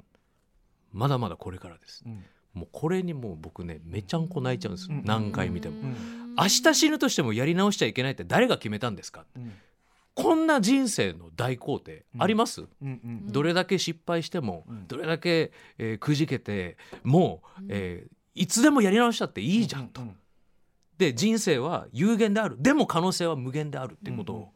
[0.91, 2.03] まだまだこれからです。
[2.05, 2.23] うん。
[2.53, 5.75] もうこれにもう僕ねめちゃんこ泣いちゃうんですうん何回見ても。
[5.75, 6.35] ん。
[6.37, 9.25] 明日死ぬとしてもやり直しちゃいけないって誰が決めたんですか？
[9.35, 9.53] うん
[10.13, 14.87] こんな人生の大工程あります、うんうんどれだけ失敗しても、うん。
[14.87, 17.67] どれだけ、えーくじけてもう、うん。
[17.69, 20.01] えーいつでもやり直したっていいじゃんと。
[20.01, 20.15] うん
[20.97, 22.57] で人生は有限である。
[22.59, 24.53] でも可能性は無限であるっていうことを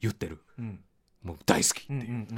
[0.00, 0.80] 言ってる、うん。
[1.22, 2.28] もう大好きっていう、うんうん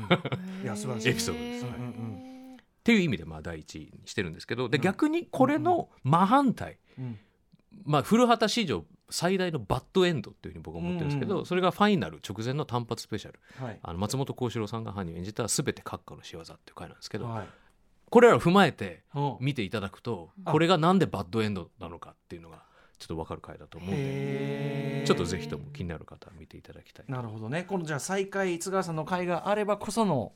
[0.59, 0.65] うん。
[0.65, 1.09] いや素晴らしい。
[1.09, 1.65] エピソードです。
[1.65, 4.85] うんうんっていう意味でまあ第一にしてるんですけどでうん。
[4.85, 7.19] 逆にこれの真反対、うん
[7.85, 13.41] まあ、古畑史上最大のバッドエンドっていうふうに僕は思ってるんですけど、うんうんそれがファイナル直前の単発スペシャル。
[13.63, 13.79] はい。
[13.83, 17.49] あの松本幸四郎さんが犯人を演じた「すべて閣下の仕業」っていう回なんですけど、はい。
[18.11, 19.37] これらを踏まえてうん。
[19.41, 22.63] 見ていただくとあこれがなんでバッドエンドなのかっていうのが
[22.99, 27.07] ちょっと分かる回だと思うんでちょっとぜひとも気になる方は見ていただきたい。
[27.09, 27.65] なるほどね。
[27.65, 30.33] このじゃあ再開津川さんの会があればこその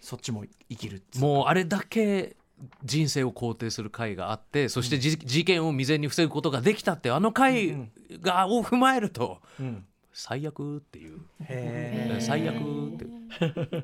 [0.00, 2.36] そっちも生きるもうあれだけ
[2.84, 7.92] 人生を肯定する回があってそしてじ事件を未然に防ぐことができたってあの回うん。
[8.20, 9.84] がを踏まえるとうん。
[10.12, 11.20] 最悪っていう。
[12.20, 12.96] 最悪っ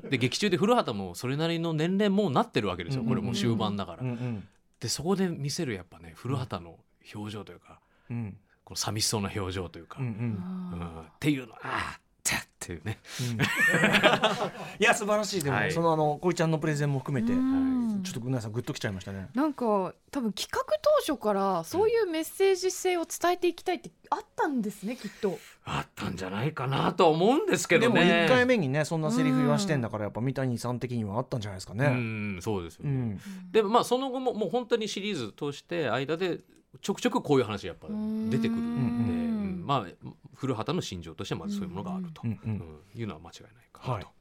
[0.01, 3.99] てで劇中で古畑もそれなりの年齢もうなってるわけですよこれもう終盤だから。
[4.01, 6.77] うんうんでそこで見せるやっぱね古畑の
[7.15, 8.37] 表情というかうん。
[8.65, 10.79] この寂しそうな表情というか、うんううん。
[10.81, 11.99] んっていうのああ
[12.33, 12.97] ってっていうね。
[13.21, 13.41] うん。
[14.79, 15.71] いや素晴らしいでも、はい。
[15.71, 18.01] そのあのこいちゃんのプレゼンも含めて、うん。
[18.03, 19.29] ちょっと皆さんグッときちゃいましたね。
[19.33, 25.37] なんか多分企画当初からそういうメッセージ性を伝えていきたいってあったんですねきっと。
[25.65, 31.87] あったんじゃないかなとは思うんですけでもどね1回目にねそんなセリフ言わしてんだからやっぱ三谷さん的にはあったんじゃないですかうね。
[31.89, 33.19] んそうですよね、うん。
[33.51, 36.39] でもまあその後ももう本当にシリーズ通して間で
[36.81, 37.93] ちょくちょくこういう話やっぱ出
[38.37, 39.65] てくるんで、うんうん。
[39.65, 42.51] まあ古畑の心情としてまずそういうものがあると、うんうん。
[42.51, 44.11] うんいうのは間違いないかはないと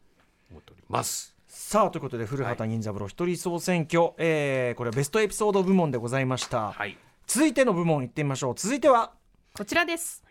[0.50, 1.34] 思っております。
[1.46, 8.54] さあということで古畑任三郎一人総選挙、えーこれはベストエピソード部門でございました、はい、続いての部門いってみましょう。
[8.56, 9.12] 続いては？
[9.56, 10.24] こちらです。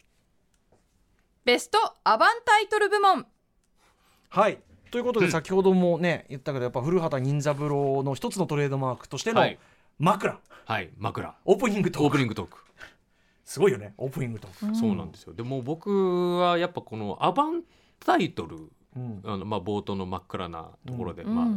[1.45, 3.25] ベストアバンタイトル部門。
[4.29, 4.59] はい。
[4.91, 5.31] ということでうん。
[5.31, 9.57] 先ほどもね言ったけどやっぱ古畑任三郎の一つのトレードマークとしてのはい
[9.99, 11.35] 枕、はい、枕。
[11.45, 12.57] オープニングトオーークプニングトーク。
[13.45, 15.33] すごいよねオープニングトーク、そうなんですよ。
[15.33, 17.63] でも僕はやっぱこのアバン
[17.99, 19.21] タイトルうん。
[19.23, 21.35] あの、まあ、冒頭の真っ暗なところで、うん。
[21.35, 21.47] まあ、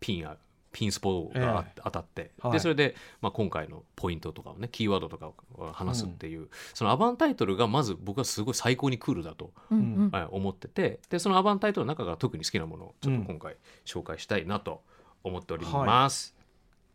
[0.00, 0.36] ピンや
[0.72, 1.80] ピンスポがあええ。
[1.84, 2.52] 当たって、はい。
[2.52, 10.10] でそれで、まあ、今回のポイントとかをねキーワードとかを話すっていう、そのアバンタイトルがまず僕はすごい最高にクールだと、うんうん。
[10.10, 14.82] はい思っててでそのアバンタイトルの中から特に好きなものをちょっと今回紹介したいなと
[15.24, 16.39] 思っております。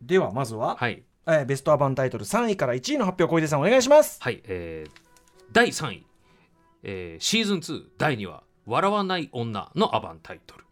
[0.05, 4.21] ではまずは、はい、えーベストアバンタイトル3位から1位の発表小出さんお願いします。
[4.21, 4.91] はいえー
[5.51, 6.05] 第3位、
[6.83, 10.63] えーシーズン2第2話「笑わない女」のアバンタイトル。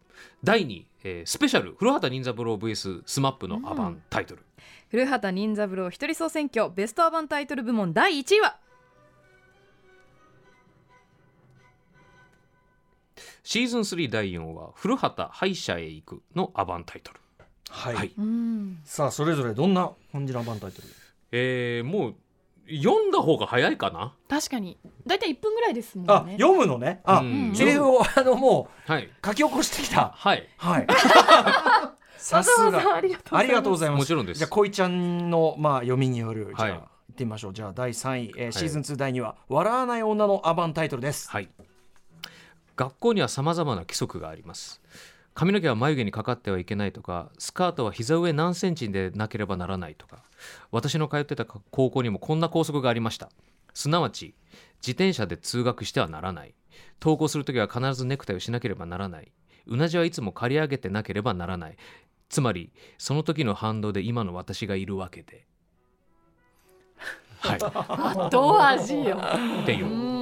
[0.44, 4.44] 第2位、えースペシャル古畑任三郎 VS スマップのアバンタイトル、
[4.90, 8.58] 古畑任三郎一人総選挙ベストアバンタイトル部門第1位は？
[13.44, 17.20] シーズン3第4話「古畑歯医者へ行く」のアバンタイトル
[17.76, 18.14] はい、
[18.86, 20.88] さあそれぞれどんな感じのアバンタイトル？
[21.32, 22.16] えーもう
[22.70, 24.14] 読んだ方が早いかな？
[24.30, 24.78] 確かに。
[25.06, 26.38] だいたい1分ぐらいですもあんね。
[26.40, 27.02] 読むのね？
[27.04, 27.54] あ、うん。
[27.56, 30.14] セリフをあのもはい、う書き起こしてきた。
[30.16, 30.88] はい、はい。
[32.18, 32.96] さすが。
[32.96, 33.38] ありがとうございます。
[33.38, 34.00] ありがとうございます。
[34.00, 34.38] もちろんです。
[34.38, 37.54] じゃあ恋ちゃんのまあ読みによるじゃあ、はい行ってみましょう。
[37.54, 41.30] じゃあ第3位、えーシーズン2第2話「笑わない女のアバンタイトル」です。
[41.30, 41.50] はい、
[42.78, 44.82] 学校にはさまざまな規則があります
[45.34, 50.24] 髪の毛は眉毛にかかってはいけないとかスカートは膝上何センチでなければならないとか
[50.72, 53.30] 私の通ってた高校にもこんな校則がありました。
[53.74, 54.36] すなわち
[54.82, 56.54] 自転車で通学してはならない。
[57.02, 59.32] 登校するときは必ずネクタイをしなければならない。
[59.66, 61.78] うなじはいつも刈り上げてなければならない。
[62.30, 65.48] つまりその時の反動で今の私がいるわけで。
[67.40, 67.60] はい。
[68.28, 69.22] 後味よ。
[69.64, 69.88] っていう。
[69.88, 70.13] うん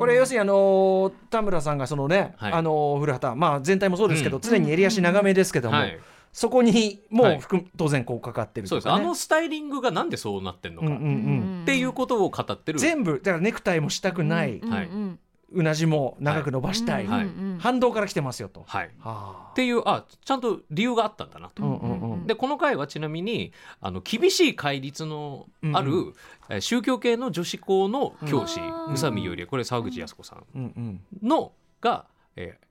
[0.00, 2.52] これ要するにあのー田村さんがそのね、はい。
[2.52, 4.42] あのー古畑まあ全体もそうですけど、うん。
[4.42, 5.98] 常に襟足長めですけども、はい。
[6.32, 7.36] そこにもはい。
[7.36, 8.90] う含む当然こうかかってるそうです。
[8.90, 11.62] あのスタイリングがなんでそうなってんのか、うんうんうん。
[11.62, 12.78] っていうことを語ってる。
[12.78, 14.82] 全部だからネクタイもしたくない、うは
[15.52, 17.28] いなじも長く伸ばしたい、はい。
[17.58, 18.64] 反動から来てますよと。
[18.66, 22.18] はい、はっていうあちゃんと理由があったんだなと。
[22.26, 26.14] でこの回はちなみにあの厳しい戒律のある、
[26.48, 32.70] う宗教系の女子校の教師、うん宇佐美よりこれ沢口靖子さんのが、えー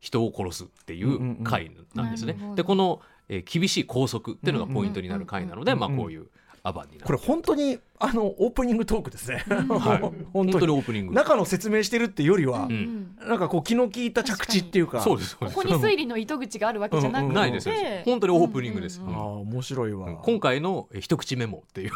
[0.00, 2.36] 人を殺すっていんう回なんですね。
[2.56, 5.94] でこの、えー厳しい校則っていうのがポイントになる回なので、うんうん。
[5.94, 6.26] まあ、こういう
[6.64, 7.06] アバンになる。
[7.06, 9.44] これ本当にあのオープニングトークですね。
[9.48, 11.14] はい、 本本当にオープニング。
[11.14, 13.16] 中の説明してるっていうよりは、うん。
[13.26, 15.00] なんかこう気の利いた着地っていうか。
[15.00, 15.56] そうですそうです。
[15.56, 17.28] ここに推理の糸口があるわけじゃなくて、うん。
[17.30, 17.68] うんないです。
[17.68, 19.00] よ本当にオープニングです。
[19.00, 19.08] うん。
[19.08, 20.06] うんああ面白いわ。
[20.06, 20.16] うん。
[20.18, 21.90] 今回のえー一口メモっていう。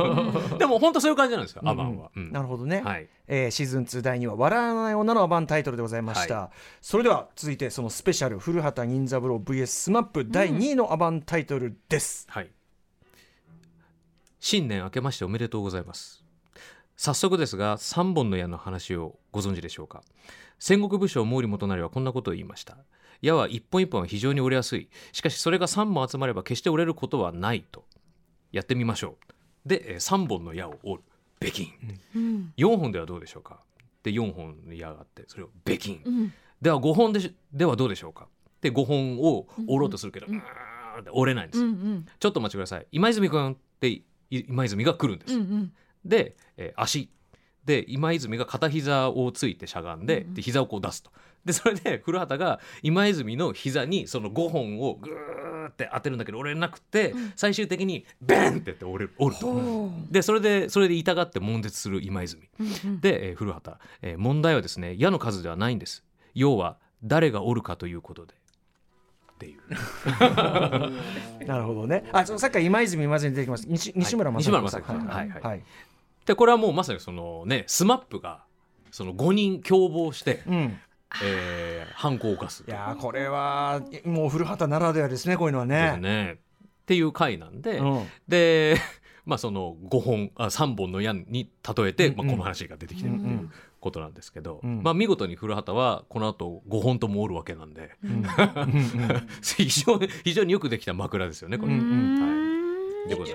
[0.58, 2.22] でも本当そういう感じなんですよ、アバンは、うん。
[2.24, 2.32] うん。
[2.32, 3.08] なるほどね、はい。
[3.28, 12.50] えーシーズン2第2話「笑わない女のアバンタイトル」でございました、それでは続いてそのスペシャル古畑任三郎 VS スマップ第2位のアバンタイトルです、はい
[14.44, 16.24] 新年明けましておめでとうございます。
[16.96, 20.02] 早速ですが三本の矢の話をご存知でしょうか。
[20.58, 22.76] 戦国武将毛利元就はこんなことを言いました。
[23.20, 24.88] 矢は一本一本は非常に折れやすい。
[25.12, 27.84] しかしそれが3本集まれば決して折れることはないと。
[28.50, 29.16] やってみましょ
[29.64, 29.68] う。
[29.68, 31.02] でえー3本の矢を折る。
[31.38, 31.68] べきん
[32.16, 32.52] うん。
[32.56, 33.60] 4本ではどうでしょうか。
[34.02, 36.32] で4本の矢があってそれをべきんうん。
[36.60, 38.26] では5本でしではどうでしょうか。
[38.60, 40.42] で5本を折ろうとするけど、ううん。
[41.12, 42.06] 折れないんです、うんうん。
[42.18, 42.86] ちょっとお待ちください。
[42.90, 44.04] 今泉君ってい
[44.48, 45.72] 今泉が来るんです、うんうん。
[46.04, 47.10] で、えー足。
[47.64, 51.12] で今泉が片膝をついてしゃがんで,、で膝をこう出すと。
[51.44, 59.92] でそれで古畑が今泉の膝にその5本をグーって当てるんだけど折れなくて、最終的にベンってやって折れる折ると。
[60.10, 62.42] でそれでそれで痛がって悶絶する今泉。
[63.00, 66.04] で、えー古畑、えー問題はですね矢の数ではないんです。
[66.34, 68.34] 要は誰が折るかということで
[69.42, 71.46] っていう。
[71.46, 72.04] なるほどね。
[72.12, 74.82] あそのさっき今泉今泉出てきます西西村正西村さん。
[74.82, 75.08] 正彦さん。
[75.08, 75.28] はい。
[75.28, 75.42] はい。
[75.42, 75.62] はい。
[76.26, 78.44] でこれはもうまさにそのねスマップが
[78.90, 80.78] その5人共謀して、うん。
[81.22, 86.00] えー犯行を犯すいやーこれはもう古畑ならではですねこういうのはですね。
[86.00, 86.36] ねっ
[86.86, 88.06] ていう回なんで、うん。
[88.28, 88.76] で
[89.26, 93.28] まあその5本あ3本の矢に例えて、まあ、この話が出てきてるという。
[93.28, 94.82] うんことなんですけど、うん。
[94.82, 98.10] まあ見事に古畑はこの後5本とも折るわけなんで、うん。
[98.22, 98.24] うん。
[99.42, 101.72] 非常に非常によくできた枕ですよねこれ、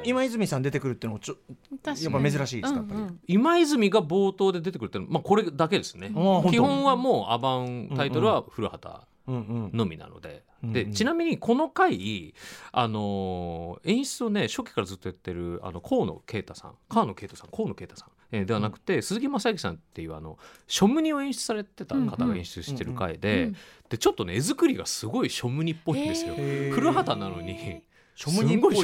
[0.06, 1.36] 今泉さん出てくるっていうのもちょ
[1.84, 3.00] 確やっぱ珍しいですかやっぱり。
[3.00, 6.10] うんうん今泉が冒頭で出てくるってのは、まあ、これだけですね。
[6.50, 10.74] 基本はもうアバンタイトルは古畑のみなので,、うんうん。
[10.74, 12.34] でちなみにこの回、
[12.72, 16.76] あのー演出をね初期からずっとやってるあの河野啓太さん。
[16.88, 17.50] 河野啓太さん。
[17.52, 23.56] 河野啓太さん、えーではなくて、鈴木雅之さんっていうあのショムニを演出されてた方が演出してる回で,、うん
[23.90, 26.34] でちょっとね絵作りがすごいショムニっぽいんですよ。
[26.36, 27.84] 古畑なのに。
[28.16, 28.76] ショムニっぽい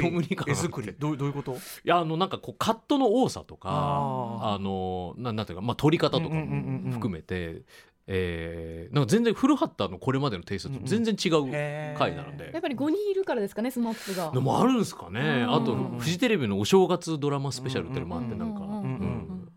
[0.48, 0.94] 絵作り？
[1.00, 1.54] どうどういうこと？
[1.54, 7.64] いやあのなんかこうカットの多さとかああのななんていうか、まあ、撮り方とかうんうんうんうんも含めて
[8.06, 11.52] えーなんか全然古畑のこれまでのテイストと全然違う
[11.98, 14.30] 回なので、やっぱり5人いるからですかねスマップが。
[14.32, 18.83] でもあるんですかね、うんあとフジテレビのお正月ドラマスペシャルっていうのもあってなんか、うんうんうんうん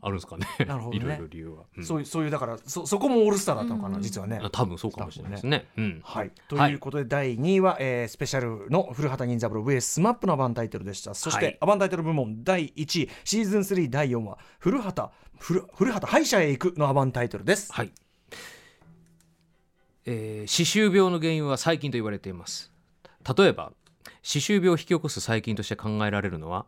[0.06, 0.46] あるんですかね。
[0.66, 1.04] なるほどね。
[1.04, 1.84] いろいろ理由は、うん。
[1.84, 4.02] そういうそういうだからそそこもオールスターだったのかな、うん。
[4.02, 4.40] 実はね。
[4.52, 5.66] 多分そうかもしれないですね。
[5.76, 6.00] うん。
[6.04, 11.12] はい、ということで第2位は、えースペシャルの古畑任三郎 VS スマップのアバンタイトルでした。
[11.14, 11.58] そして、はい。
[11.60, 17.72] アバンタイトル部門第1位シーズン3第4話古畑古古畑歯医者へ行くのアバンタイトルです。
[17.72, 17.92] はい、
[20.04, 22.72] えー歯周病の原因は細菌と言われています。
[23.36, 23.72] 例えば
[24.22, 26.66] 歯周病を引き起こす細菌として考えられるのは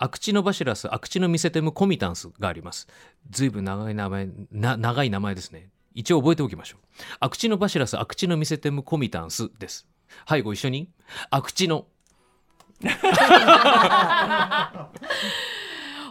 [0.00, 2.86] アクチノバシラスアクチノミセテムコミタンスがあります。
[3.30, 5.70] ずいぶん長い名前な長い名前ですね。
[5.92, 6.80] 一応覚えておきましょう。
[7.18, 9.88] アクチノバシラスアクチノミセテムコミタンスです。
[10.24, 10.88] はいご一緒に。
[11.30, 11.86] アクチノ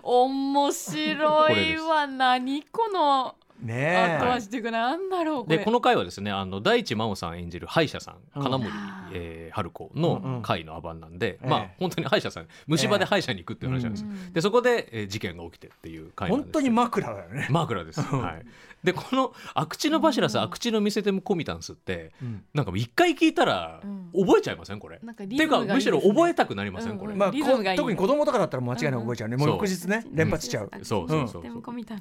[0.03, 2.07] 面白いわ。
[2.07, 4.19] 何このねえ。
[4.21, 5.59] 後味というかなんだろうこれ。
[5.59, 8.69] でこの回はですねあの大地真央さん演じる歯医者さんうん金森、
[9.13, 10.21] えー春子うんうん。
[10.33, 11.47] の回のアバンなんで、ええ。
[11.47, 17.47] まあ本当に歯医者さん虫歯で歯医者に行くっていう話なんですよ、でそこで、えー事件が起きてっていう回なんです本当に枕だよね。
[17.49, 18.45] 枕です、はい、
[18.83, 22.43] でこの「アクチノバシラスアクチノミセテムコミタンス」ってうん。
[22.53, 24.11] なんか一回聞いたらうん。
[24.25, 24.79] 覚えちゃいません？
[24.79, 24.99] これ。
[25.03, 27.15] なんていうかむしろ覚えたくなりません、うんこれ。
[27.15, 27.77] まあ、リズムがいい。
[27.77, 31.43] こ特に子供とかだったら間違いなく覚えちゃうね、もう翌日ね連発しちゃう、そうそうそう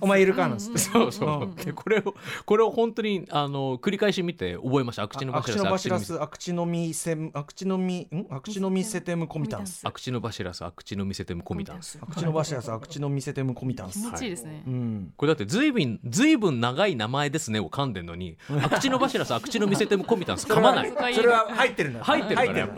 [0.00, 0.48] お前いるか？
[0.48, 0.78] なんつって。
[0.78, 1.54] そうそう、うん。
[1.54, 5.02] でこれをこれを本当にあの繰り返し見て覚えました。
[5.04, 8.26] アクチノアクチノババシラスアクチノミシラスアクチノミセムアクチノミん？
[8.30, 9.86] アクチノミセテムコミタンス。
[9.86, 11.98] アクチノバシラスアクチノミセテムコミタンス。
[12.02, 14.00] アクチノバシラスアクチノミセテムコミタンス。
[14.00, 14.64] 気持ちいいですね。
[14.66, 15.12] うん。
[15.16, 18.36] これだってずいぶんずいぶん長い名前ですねを噛んでんのに。
[18.62, 20.46] アクチノバシラスアクチノミセテムコミタンス。
[20.46, 20.90] 噛まない。
[20.90, 22.58] それはそれは入ってるんだ入ってるから。
[22.58, 22.68] やっ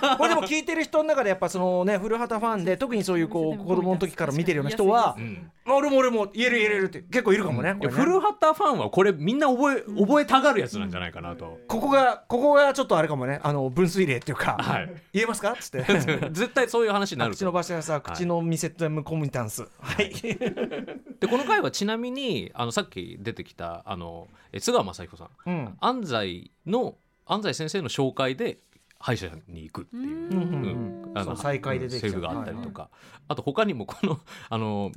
[0.00, 5.50] ぱこれでも聞いてる人の中でやっぱそのね古畑ファンで特にそういうこう子供の時から見てるような人はうん。
[5.68, 14.94] 俺も俺も言える言えるって結構いるかもね、古畑ファンはこれみんな覚え覚えたがるやつなんじゃないかなと、ここがここがちょっとあれかもねあの分水嶺っていうか、はい。
[15.12, 15.52] 言えますか？
[15.52, 15.84] っつって。
[16.30, 17.38] 絶対そういう話になると。
[17.38, 19.68] 口のバシラスアクチノミセテムコミタンス。
[19.80, 20.10] はい、
[21.20, 25.30] でこの回はちなみにあのさっき出てきたあのえ津川雅彦さん。
[25.46, 25.76] うん。
[25.80, 26.96] 安西の
[27.26, 28.58] 安西先生の紹介で
[28.98, 30.04] 歯医者に行くっていう。
[30.04, 31.12] うん。
[31.14, 32.90] あのそう再会でできたセリフがあったりとか、
[33.28, 34.92] あと他にもこのあの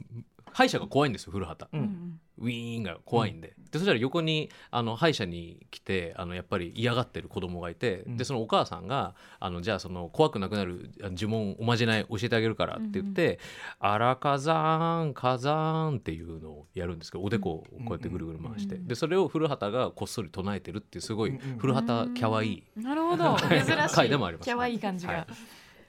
[0.51, 8.17] 歯医者が怖いんですよ古畑、うんウィーンが怖いんで,、でそしたら横にあの歯医者に来てあのやっぱり嫌がってる子供がいて、うん。
[8.17, 13.39] でそのお母さんがあのじゃあその怖くなくなる呪文おまじない教えてあげるからって言って
[13.79, 21.57] 「あらかざーんかざーん」っていうのをやるんですけどおでこをこうやってぐるぐる回して、でそれを古畑がこっそり唱えてるっていうすごいうんうん。
[21.57, 23.37] 古畑キャワイイなるほど。
[23.47, 23.95] 珍しい。
[23.95, 24.45] 回でもあります。
[24.45, 25.27] キャワイい感じが、はい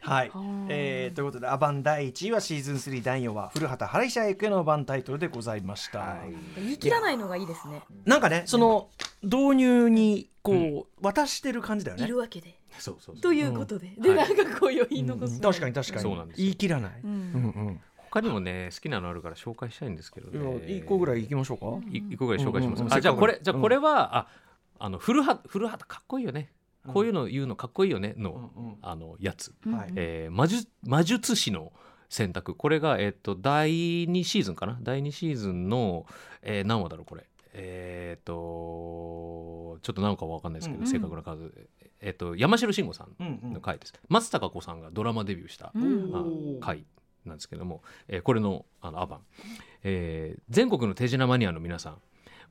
[0.00, 0.30] はい。
[0.30, 6.18] ー、えー、ということでアバン第1位はシーズン3第4話古畑原医者へ行くへのアバンタイトルでございました、
[6.56, 6.78] 言い。
[6.78, 7.82] 切らないのがいいですね。
[8.04, 8.88] なんかねその
[9.22, 12.04] 導入にこう、渡してる感じだよね。
[12.04, 12.58] いるわけで。
[12.78, 13.20] そうそうそう。
[13.20, 15.40] ということで、でなんかこう余韻残す、うん。
[15.40, 16.00] 確かに確かに。
[16.00, 16.44] そうなんですよ。
[16.44, 17.10] 言い切らない、うん。
[17.10, 17.80] うんうん。
[18.10, 20.76] 他にもね好きなのあるから紹介したいんですけどね。
[20.76, 22.86] 一個ぐらい行きましょうか、い一個ぐらい紹介します、うん。
[22.86, 22.92] うん。
[22.92, 24.26] うんあじゃあこれじゃあこれは、あ
[24.78, 26.50] あの古畑古畑かっこいいよね、
[26.86, 28.76] こういうの言うのかっこいいよねの、うんうん。
[28.82, 29.92] あのやつ、はい。
[29.96, 31.72] えー魔術魔術師の
[32.08, 32.54] 選択。
[32.54, 34.78] これが、えっと第2シーズンかな？
[34.82, 36.06] 第2シーズンの、
[36.42, 37.24] えー何話だろうこれ？
[37.52, 41.52] えっ、とちょっと何かわかんないですけど、うん正確な数。
[42.00, 43.52] えっ、と山城慎吾さんうんうん。
[43.54, 45.78] の回です、松たか子さんがドラマデビューした、う
[46.60, 46.84] 回
[47.26, 49.20] なんですけども、えーこれのあのアバン、
[49.82, 51.98] えー全国の手品マニアの皆さん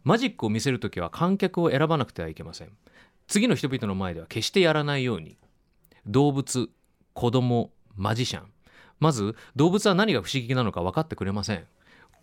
[0.03, 2.69] マジックを見せるときは観客を選ばなくてはいけません
[3.29, 5.37] 次の人々の前では決してやらないように。
[6.05, 6.69] 動物
[7.13, 8.43] 子供マジシャン。
[8.99, 11.65] まず動物は何が不思議なのか分かってくれません。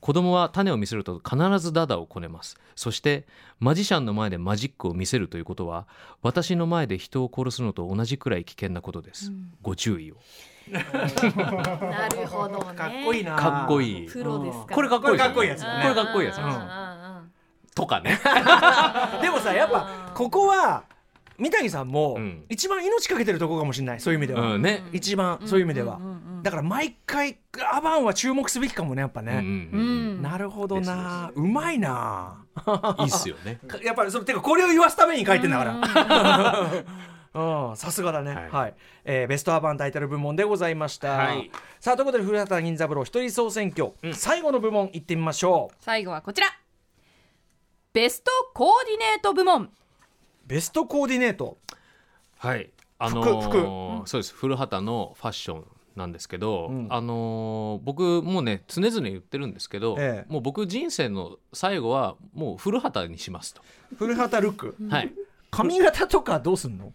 [0.01, 2.59] 子供は種を見せると必ずダダをこねます。
[2.75, 3.27] そして
[3.61, 5.87] マジシャンの前でマジックを見せるということは
[6.23, 9.33] 私の前で人を殺すのと同じくらい危険なことです、
[9.63, 10.17] ご注意を。
[10.71, 12.75] なるほどね。
[12.77, 13.37] かっこいいな。
[13.37, 14.09] かっこいい。
[14.09, 14.67] プロですか？
[14.71, 15.83] らこれかっこいいこれかっこいいやつだね。
[15.83, 17.33] これかっこいいやつうん。
[17.75, 18.19] とかね。
[19.23, 20.83] でもさやっぱここは
[21.39, 22.45] 三谷さんもうん。
[22.49, 24.85] 一番命かけてるとこかもしれないそういう意味では、うんね。
[24.93, 26.01] 一番そういう意味では、
[26.43, 27.39] だから毎回
[27.73, 29.83] アバンは注目すべきかもねやっぱね、うんうんう
[30.19, 31.31] んなるほどな。
[31.35, 32.45] うまいな。
[33.01, 33.61] いいっすよね。
[33.67, 36.61] か やっぱりそのてかこれを言わすために書いてんだから。
[36.61, 38.35] うん さすがだね。
[38.51, 38.71] は、はい。
[38.71, 38.75] い
[39.05, 41.51] えーベストアバンタイトル部門でございました、はい。
[41.81, 45.77] さあということで古畑任三郎一人総選挙、最後の部門いってみましょう。
[45.81, 46.47] 最後はこちら。
[47.93, 49.71] ベストコーディネート部門
[50.47, 51.59] ベストコーディネート。
[52.39, 52.71] はい。
[52.99, 54.35] あのそうです。
[54.35, 55.65] 古畑のファッション
[55.97, 56.87] なんですけど、うん。
[56.91, 60.33] あのー僕もうね常々言ってるんですけど、ええ。
[60.33, 63.63] もう僕人生の最後はもう古畑にしますと、
[63.99, 64.77] 古畑ルック。
[64.89, 65.13] はい。
[65.51, 66.93] 髪型とかどうすんの？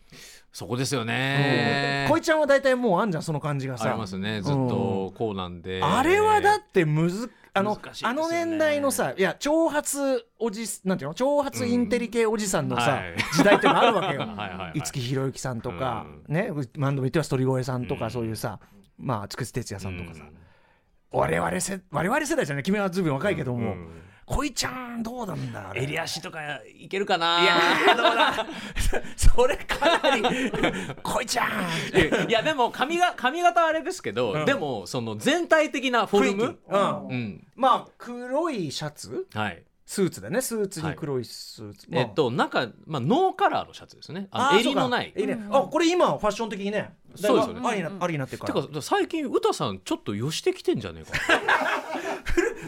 [0.53, 2.05] そこですよね。
[2.09, 3.89] こいちゃんは大体もうあんじゃんその感じがさ。
[3.89, 4.41] ありますね。
[4.41, 7.81] ずっとこうなんで、あれはだってむずあのね。
[8.03, 9.85] あの年代のさいや長髪
[10.39, 11.13] おじなんていうの？
[11.13, 13.15] 長髪インテリ系おじさんのさ、はい。
[13.33, 14.25] 時代ってのあるわけよ。
[14.75, 18.11] 五木ひろゆきさんとか、ねバンドも言ってはストリゴエさんとか、うん。
[18.11, 18.59] そういうさ
[18.97, 21.19] まあ筑紫哲也さんとかさ、うん。
[21.19, 22.63] 我々せ我々世代じゃない。
[22.63, 23.89] 君はずいぶん若いけども、うん
[24.31, 26.39] こいちゃんどうなんだ襟足とか
[26.73, 27.43] いけるかな。
[27.43, 28.45] いやーどうだ。
[29.17, 30.23] それかなり。
[31.03, 34.45] こいちゃんいやでも髪が髪型はあれですけど、うん。
[34.45, 36.59] でもその全体的なフォルム？
[36.65, 37.07] うん。
[37.07, 37.47] うん。
[37.57, 39.27] まあ黒いシャツ？
[39.33, 39.63] はい。
[39.85, 40.39] スーツだね。
[40.41, 44.29] スーツに黒いスーツ、まあえっと中、まあ、ノーカラーのシャツですね。
[44.31, 45.33] あの襟のないそうか。
[45.33, 45.43] 襟。
[45.51, 46.93] あこれ今ファッション的にね。
[47.15, 47.61] そうですよね。
[47.67, 51.19] ありなありになってるかてらか最近歌さんちょっと寄してきてんじゃねえか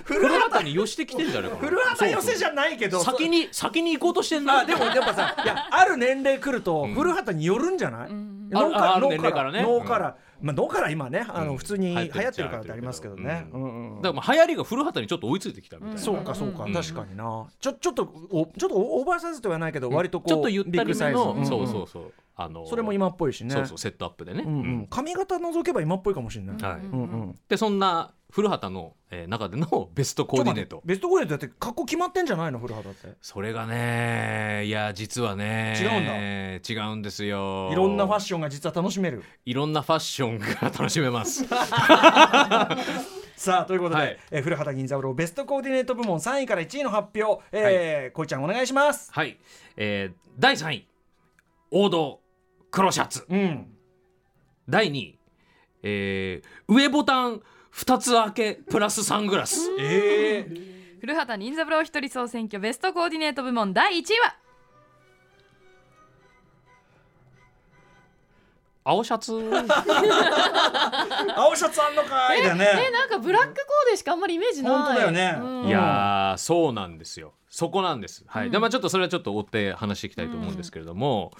[0.06, 1.70] 古畑に寄せてきてんじゃねえかな。
[1.70, 3.04] 古畑寄せじゃないけど。
[3.04, 9.62] 先に先に行こうとしてんなあでもやっぱさいやある年齢来ると古畑によるんじゃない、ノーカああるノー年齢からね。
[9.64, 10.14] ノーカラー、
[10.44, 11.58] まあノーカラー今ねあのうん。
[11.58, 14.02] 普通に流流行ってるからってありますけどね、ううんんうん。
[14.02, 16.74] だからまあ流行りが古畑にちょっと追いついてきたみたいな、そうかそうか、うん。
[16.74, 17.48] 確かにな。
[17.60, 22.14] ちょちょっとおちょっとオーバーサイズとはないけど割とこう、ちょっとゆったりめの、そうそうそう。
[22.36, 23.54] あのそれも今っぽいしね。
[23.54, 26.80] そうそうセットアップでね、うんうん、髪型除けば今っぽいかもしれない、はい。
[26.82, 27.36] うんうん。
[27.48, 30.82] でそんな古畑の、えー中での ベストコーディネート。
[30.84, 32.58] ベストコーディネートだって格好決まってんじゃないの？
[32.58, 33.16] 古畑って。
[33.22, 36.84] それがねいや実はね違うんだ。
[36.84, 37.70] 違うんですよ。
[37.72, 39.22] いろんなファッションが実は楽しめる。
[39.46, 41.46] いろんなファッションが楽しめます。
[43.36, 44.18] さあということで、はい。
[44.32, 49.12] えー古畑任三郎ベストコーディネート部門3位から1位の発表、えーこいちゃんお願いします。
[49.12, 49.38] はい、
[49.76, 50.88] えー第3位
[51.72, 52.22] 王道
[52.72, 53.26] 黒シャツ。
[53.30, 53.68] うん。
[54.70, 55.20] 第2位、
[55.84, 57.42] えー上ボタン
[57.74, 59.60] 2つ開けプラスサングラス。
[59.80, 60.74] えー。
[61.02, 64.38] 古畑任三郎一人総選挙ベストコーディネート部門第1位は
[68.84, 69.34] 青シャツ？
[71.36, 72.44] 青シャツあんのかい。
[72.44, 72.68] だね。
[72.88, 74.74] えなんかブラックコーデしかあんまりイメージない。
[74.74, 75.38] 本当だよね。
[75.40, 75.68] うん。
[75.68, 77.34] いやーそうなんですよ。
[77.50, 78.24] そこなんです。
[78.28, 81.32] はい、でまあちょっとそれはちょっと追って話していきたいと思うんですけれども、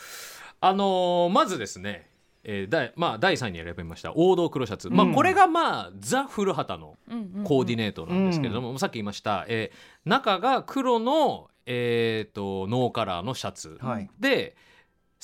[0.62, 2.10] あのーまずですね
[2.46, 5.14] えー第まあ、第3位に選びました王道黒シャツ、まあ、うん。
[5.16, 14.10] これがまあザ・古畑のうんうんコーディネートなんですけれども、さっき言いました、えー中が黒の、えー、とノーカラーのシャツ、はい。
[14.20, 14.56] で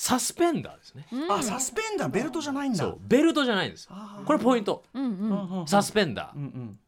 [0.02, 2.78] サスペンダーですね、あサスペンダーベルトじゃないんだ。
[2.78, 3.86] そうベルトじゃないんです。
[4.24, 4.82] これポイント。
[4.94, 5.66] うんうん。
[5.68, 6.78] サスペンダー、うんうん。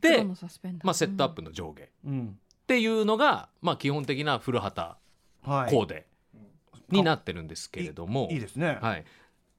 [0.00, 0.86] で黒、のサスペンダー。
[0.86, 1.82] まあ、セットアップの上下。
[1.82, 2.38] っうん。
[2.68, 4.92] ていうのが、まあ、基本的な古畑
[5.42, 5.70] はい。
[5.72, 6.06] コーデ
[6.90, 9.04] になってるんですけれども、いいですね、はい、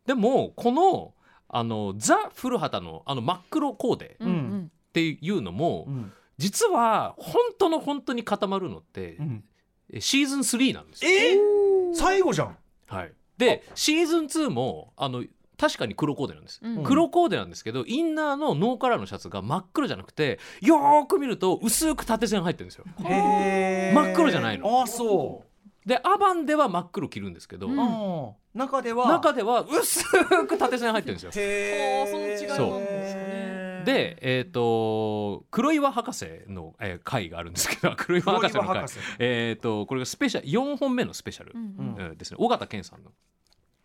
[0.06, 1.14] でもこの
[1.50, 4.72] あのザ・古畑のあの真っ黒コーデうんうん。
[4.72, 6.14] っていうのも、うん。
[6.38, 9.44] 実は本当の本当に固まるのって、うん。
[9.92, 11.12] えシーズン3なんですよ。
[11.12, 12.56] えー最後じゃん
[12.96, 15.24] はい、でシーズン2もあの
[15.58, 16.84] 確かに黒コーデなんです、うん。
[16.84, 22.86] 黒コーデなんですけどインナーのノーカラーのシャツが真っ黒じゃなくてよーく見ると薄く縦線入ってるんですよ。
[23.00, 24.82] 真っ黒じゃないの。
[24.82, 25.88] あそう。
[25.88, 28.60] でアバンでは真っ黒着るんですけど、うん。
[28.60, 29.08] 中では。
[29.08, 30.04] 中では薄
[30.48, 31.32] く縦線入ってるんですよ。
[31.36, 32.00] へー。
[32.00, 38.86] はあその違いなんですかねでえっ、と黒岩博士の、えー回があるんですけど 黒岩博士の回。
[39.20, 41.96] えっ、とこれがスペシャル4本目のスペシャル、うんうん。
[41.98, 42.38] えーですね。
[42.40, 43.12] 尾形健さんの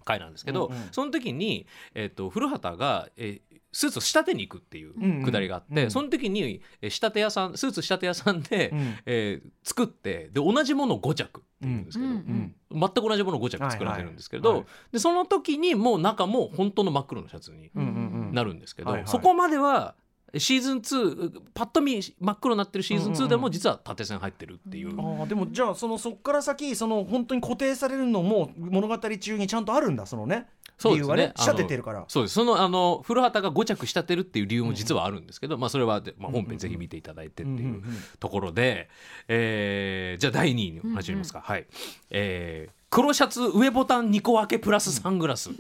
[0.05, 0.89] 回なんですけど、うんうん。
[0.93, 3.46] その時に、えー、と古畑が、えー
[3.77, 5.23] スーツを仕立てに行くっていううんうん。
[5.23, 5.91] くだりがあって、うん。
[5.91, 8.95] その時に、えー仕立て屋さんスーツ仕立て屋さんで、うん。
[9.05, 14.69] えー作ってで同じものを5着っていうんですけど、うんうん全く同じものを5着作られるんですけど、はいはい。
[14.93, 17.89] でその時にもう中も本当の真っ黒のシャツにうんうん
[18.29, 18.35] うん。
[18.35, 19.09] なるんですけど、はいはい。
[19.09, 19.95] そこまでは
[20.35, 30.49] シーズン2パッと見真っ黒になってるシーズン2でも実は縦線入ってるっていう、あーでもじゃあそのそっから先その本当に固定されるのも物語中にちゃんとあるんだそのね。
[30.79, 31.15] そうですね。
[31.15, 31.33] 理由はね。
[31.37, 32.05] 仕立ててるから。
[32.09, 32.35] そうです。
[32.35, 37.85] そのあの古畑が5着仕立てるっていう理由も実はあるんですけど、まあ、それは、まあ、本編ぜひ見ていただいてっていううんうんうん。
[38.21, 38.89] ところで、
[39.29, 41.67] えーじゃあ第2位に始めますか、はい、
[42.11, 45.51] えー黒シャツ上ボタン2個開けプラスサングラス、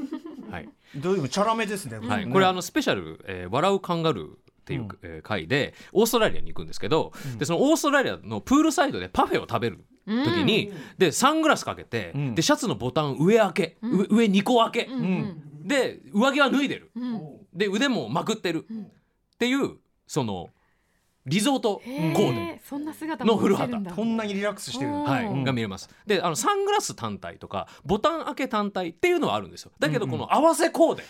[0.50, 0.68] はい。
[0.94, 1.98] どういうチャラめですね。
[1.98, 4.28] はい、ねこれあのスペシャル、えー笑うカンガルー」
[4.66, 12.34] っていう、う回でオーストラリアに行くんですけど、でそのオーストラリアのプールサイドでパフェを食べる時に、でサングラスかけて、うん。
[12.34, 15.42] でシャツのボタン上開け、上上2個開け、うん。
[15.62, 17.20] で上着は脱いでる、うん。
[17.54, 18.66] で腕もまくってる、
[19.34, 19.76] っていう
[20.08, 20.50] その
[21.26, 23.92] リゾートコーデ、へーそんな姿も見せるんだ。
[23.92, 25.26] こんなにリラックスしてるうんはい。
[25.26, 25.90] うんが見れます。
[26.06, 29.72] であのサングラス単体とかボタン開け単体っていうのはあるんですよ。
[29.80, 31.02] だけどこの合わせコーデ、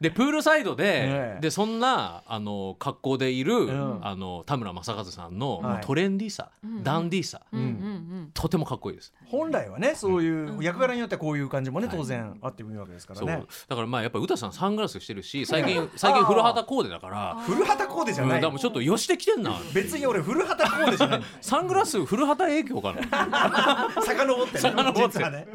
[0.00, 1.40] でプールサイドで,、ええ。
[1.40, 4.00] でそんなあの格好でいる、ん。
[4.02, 5.86] あの田村正和さんの、はい。
[5.86, 6.50] トレンディーさ、
[6.82, 8.30] ダンディーさ、うんうんうん。
[8.32, 9.12] とてもかっこいいです。
[9.26, 13.28] 本来はねそういう役柄によってはこういう感じもね当然あってもいいわけですからそう。
[13.28, 17.36] ねだからまあやっぱり歌さんサングラスしてるし最近最近古畑コーデだから。
[17.46, 18.42] 古畑コーデじゃない。
[18.42, 19.52] うんちょっとよしてきてんな。
[19.74, 21.22] 別に俺古畑コーデじゃない。
[21.40, 23.90] サングラス古畑影響かな。
[24.02, 24.58] 遡ってね。
[24.58, 25.18] 遡って。
[25.18, 25.46] 実はね。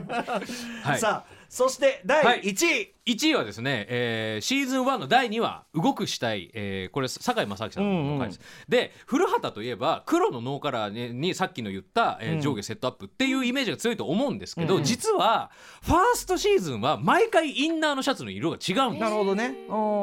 [0.83, 0.99] はい。
[0.99, 2.41] さあそして第はい。
[2.41, 2.95] 1位。
[3.05, 12.41] 1位はですね、えーシーズン1の第2話「動く死体」えーこれ堺正章さんの回です、で古畑といえば黒のノーカラーににさっきの言った、えーうん。
[12.41, 15.51] 上下セットアップっていうイメージが強いと思うんですけど、うん実は
[15.81, 19.01] ファーストシーズンは毎回インナーのシャツの色が違うんです。
[19.01, 19.55] なるほどね。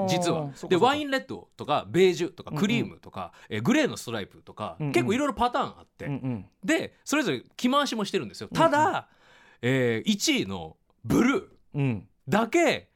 [0.08, 0.50] 実は。
[0.70, 4.92] でワインレッドとかベージュとかクリームとか、えーグレーのストライプとか、うんうん。
[4.92, 6.46] 結構いろいろパターンあって、うんうん。
[6.64, 8.48] でそれぞれ着回しもしてるんですよ。
[8.54, 9.08] ただ、
[9.60, 11.78] えー1位のブルー。
[11.78, 12.08] うん。
[12.28, 12.88] だけ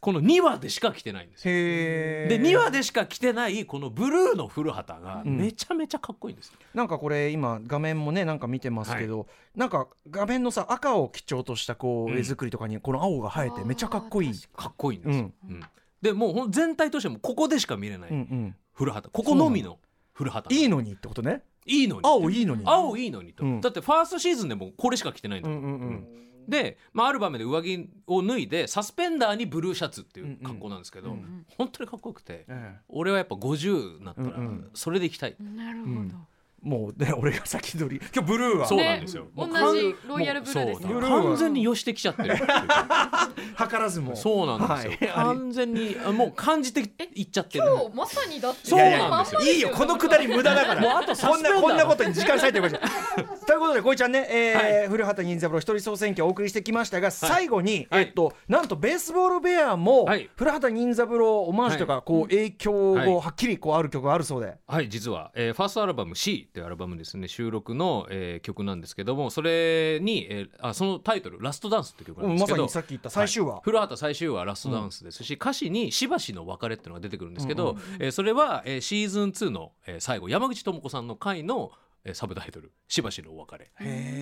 [0.00, 1.52] この2話でしか着てないんですよ。
[1.52, 5.38] で2話でしか着てないこのブルーの古畑がうん。
[5.38, 12.18] めちゃめちゃかっこいいんですよ、なんかこれ今画面もねなんか見てますけど、なんか画面のさ赤を基調としたこううん。
[12.18, 14.32] 絵作りとかにこの青が映えてめっちゃかっこいい。
[14.56, 15.18] かっこいいんです。
[15.18, 15.54] よ、うん。
[15.54, 15.60] うん。
[16.00, 18.56] でもう全体としてもここでしか見れないうんうん。
[18.72, 19.10] 古畑。
[19.12, 19.80] ここのみの
[20.12, 20.54] 古畑。
[20.54, 21.42] いいのにってことね。
[21.66, 22.02] いいのに。
[22.04, 22.62] 青いいのに。
[22.64, 23.60] 青いいのにと、うん。
[23.60, 25.70] だってファーストシーズンでもこれしか着てないんだもん、うんうん。
[25.70, 26.06] うん。
[26.48, 31.46] で、まあ、ある場面で上着を脱いでサスペンダーにブルーシャツっていう格好なんですけど、うんうん。
[31.56, 32.76] 本当にかっこよくてええ。
[32.88, 34.38] 俺はやっぱ50になったら
[34.74, 36.26] それでいきたい、なるほど、うん
[36.62, 38.06] もうね俺が先取り。
[38.14, 38.66] 今日ブルーは。
[38.66, 42.32] そうなんですよ、同もうじロイヤルブルーです完全に寄してきちゃってる。
[42.32, 43.30] っていうか
[43.68, 44.16] 図らずも。
[44.16, 45.26] そうなんですよ、はい。
[45.26, 46.80] 完全にあもう感じて
[47.14, 47.64] いっちゃってる。
[47.66, 49.40] 今日まさにだってそうなんですよ。
[49.40, 50.80] いいよこのくだり無駄だから。
[50.80, 52.88] もうあとサこんなこんなことに時間割いてるから。
[53.46, 58.04] ということでこいちゃんね、えー古畑任三郎一人総選挙をお送りしてきましたが、最後に、はい。
[58.04, 60.28] えっとなんとベースボールベアも、はい。
[60.36, 63.08] 古畑任三郎オマージュとか、こう影響はい。
[63.08, 64.54] をはっきりこうある曲があるそうで。
[64.66, 67.28] はい実は、えーファーストアルバム「C」っていうアルバムですね。
[67.28, 73.52] 収録の、えー曲なんですけどもそれに、えーあそのタイトル「ラストダンス」って曲なんですけど、うんまさにさっき言った最終話。
[73.54, 81.70] はい古畑最終話ラストダンスですし、歌詞に「しばしの別れ」っていうのが出てくるんですけど、えーそれは、えーシーズン2の、えー最後山口智子さんの回の、
[82.04, 83.70] えーサブタイトル「しばしのお別れ」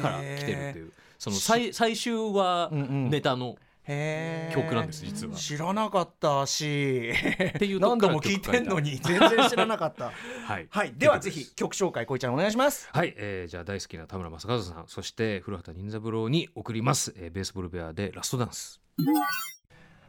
[0.03, 3.11] から来てるっていうその最最終話うんうん。
[3.11, 3.57] ネタの
[3.87, 5.34] 曲なんです実は。
[5.34, 7.12] 知らなかったし。
[7.12, 10.07] っていうとこ何度も聞いてんのに全然知らなかった。
[10.47, 10.93] はい、はい。
[10.97, 12.89] ではぜひ曲紹介こいちゃんお願いします。
[12.93, 18.80] はい、えーじゃあ大好きな田村正和さんそして古畑任三郎に送ります、えーベースボールベアでラストダンス。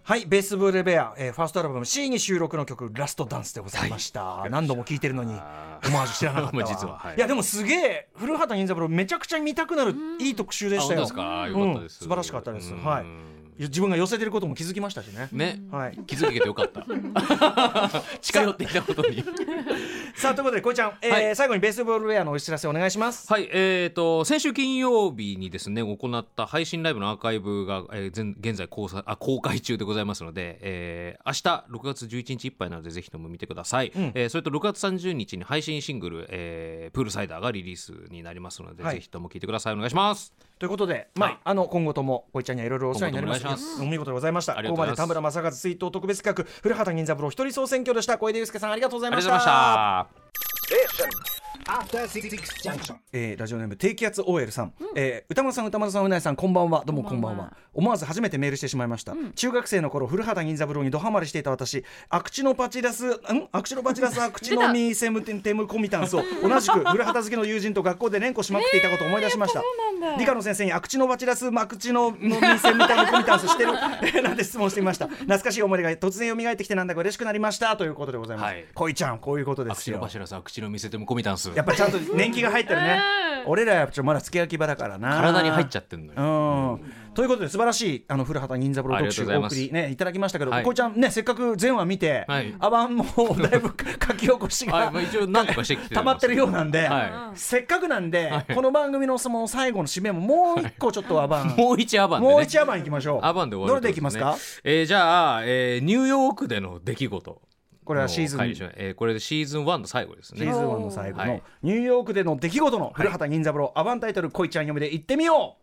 [0.03, 0.25] はい。
[0.25, 7.15] ベースボールベア、えーファーストアルバム C に収録の曲ラストダンスでございました、何度も聞いてるのにオあマージュ知らなかった 実ははい。
[7.17, 11.05] いやでもすげえ古畑任三郎めちゃくちゃ見たくなるいい特集でしたよ。
[11.05, 12.73] 素晴らしかったです。
[12.73, 12.84] うん。
[12.84, 15.30] はい自分が寄せてることも気づきましたしね。
[15.32, 15.60] ね。
[15.72, 15.97] はい。
[16.05, 16.86] 気づけてよかった。
[18.22, 19.24] 近寄ってきたことに。
[20.16, 21.36] さあということでこいちゃん、えーはい。
[21.36, 23.32] 最後にベースボールベアのお知らせお願いします。
[23.32, 34.12] はい、えー、と先週金曜日にですね行った配信ライブのアーカイブが、えー、前現在公開あ公開中でございますので、えー明日6月11日いっぱいなのでぜひとも見てください、うん。
[34.16, 38.95] えーそれと6月30日に配信シングル、えープールサイダーがリリースになりますので、はい。
[38.95, 39.74] ぜひとも聞いてください。
[39.74, 41.39] お願いしますということで、まあはい。
[41.43, 43.82] あの今後ともこいちゃんにはいろいろお世話になりまします。
[43.82, 44.55] お見事でございました。
[44.55, 48.18] ことこまで田村正和追悼特別企画古畑任三郎一人総選挙でした。
[48.18, 51.18] 小出祐介さんありがとうございありましがとうございまた。
[51.18, 51.64] した Station.
[51.66, 52.30] After Six
[52.64, 52.95] Junction.
[53.12, 56.84] えーラジオネーム低気圧 OL さん、えー歌丸さん歌丸さんうなえさんこんばんは。
[56.86, 57.53] どうもこんばんは。
[57.74, 61.84] 思わず初めてメールしてしまいました、中学生の頃古畑任三郎にドハマりしていた私。
[62.10, 63.14] アクチノパチラスん？
[63.51, 66.24] アクチノパチラスアクチノミセムテンテムコミタンスを。
[66.41, 69.62] 同じく古畑好きの友人と学校で連呼しまくっていたことを思い出しました、
[70.18, 73.72] 理科の先生にアクチノバチラスマクチノのミセムテムコミタンスしてる。
[74.03, 75.08] え ーなんて質問してみました。
[75.08, 77.76] 懐かしい思い出が突然蘇ってきてなんだか嬉しくなりました。
[77.78, 78.66] ということでございます、はい。
[78.74, 83.02] こいちゃんこういうことでアクシのすよ柱さん口の見せてもコミタンスやっぱちゃんと年季が入ってるね。
[83.50, 85.16] 俺らやっぱちょっとまだ付け焼き場だからな。
[85.18, 86.80] 体に入っちゃってんのよ。
[86.82, 86.93] うん。
[87.14, 89.56] ということで素晴らしいあの古畑任三郎特集おありがとうございます。
[89.56, 90.64] 送りねいただきましたけど、はい。
[90.64, 92.54] こいちゃんねせっかく全話見て、はい。
[92.60, 93.06] アバンも
[93.41, 95.93] だいぶ書き起こしが、はいまあ一応何とかしてきてます。
[95.95, 98.54] 溜まってるようなんで、はせっかくなんで、はい。
[98.54, 102.34] この番組のその最後の締めももう一個ちょっとアバン、もう一アバンでね。
[102.34, 103.26] もう一アバンいきましょう。
[103.26, 104.36] アバンで終わるどれでいきますか？
[104.66, 107.41] えーじゃあ、えーニューヨークでの出来事
[107.88, 108.42] これはシーズン
[108.76, 110.42] えーこれでシーズン1の最後ですね。
[110.42, 111.44] シーズン1の最後の、はい。
[111.64, 115.56] ニューヨークでの出来事の古畑任三郎、アバンタイトルこいちゃん読みで行ってみよ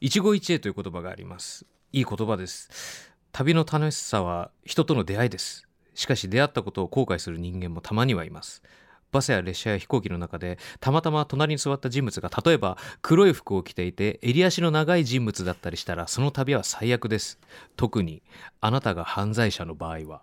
[0.00, 1.66] 一期一会という言葉があります。
[1.92, 3.12] いい言葉です。
[3.32, 5.68] 旅の楽しさは人との出会いです。
[5.92, 8.62] しかし出会ったことを後悔する人間もたまにはいます。
[9.10, 17.38] バスや列車や飛行機の中でたまたま隣に座った人物が例えば黒い服を着ていて襟足の長い人物だったりしたらその旅は最悪です。
[17.76, 18.22] 特に
[18.62, 20.22] あなたが犯罪者の場合は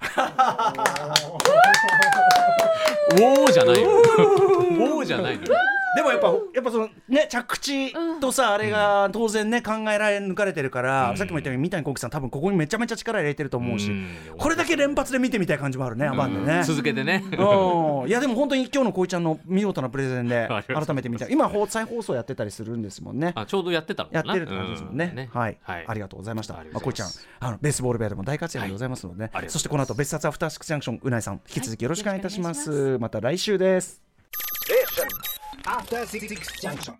[3.20, 3.88] おおじゃないよ
[4.80, 5.54] おおじゃないのよ。
[5.96, 14.08] でもやっぱやっぱそのね着地とさ、あれが当然ね考えられ抜かれてるから、さっきも言ったように三谷幸喜さん多分ここにめちゃめちゃ力入れてると思うし、うん。
[14.38, 16.62] これだけ連発で見てみたい感じもあるねアバンでね。
[16.64, 17.24] 続けてね。
[17.32, 18.08] うん。
[18.08, 21.28] いやでも本当に今日のこいちゃんの見事なプレゼンで 改めて見たい。
[21.32, 23.32] 今放再放送やってたりするんですもんね。
[23.34, 24.28] あちょうどやってたのかな。
[24.28, 25.84] やってるって感じですもんね,、うはい、はい。
[25.88, 26.54] ありがとうございました。
[26.54, 27.08] まあ、こいちゃん
[27.40, 34.02] あのベースボールベアでも大活躍でございますので、そしてこの後別冊アフターシックスジャンクションうないさん引き続きよろしくお願いいたします,、また来週です
[35.66, 36.94] After Six Junction.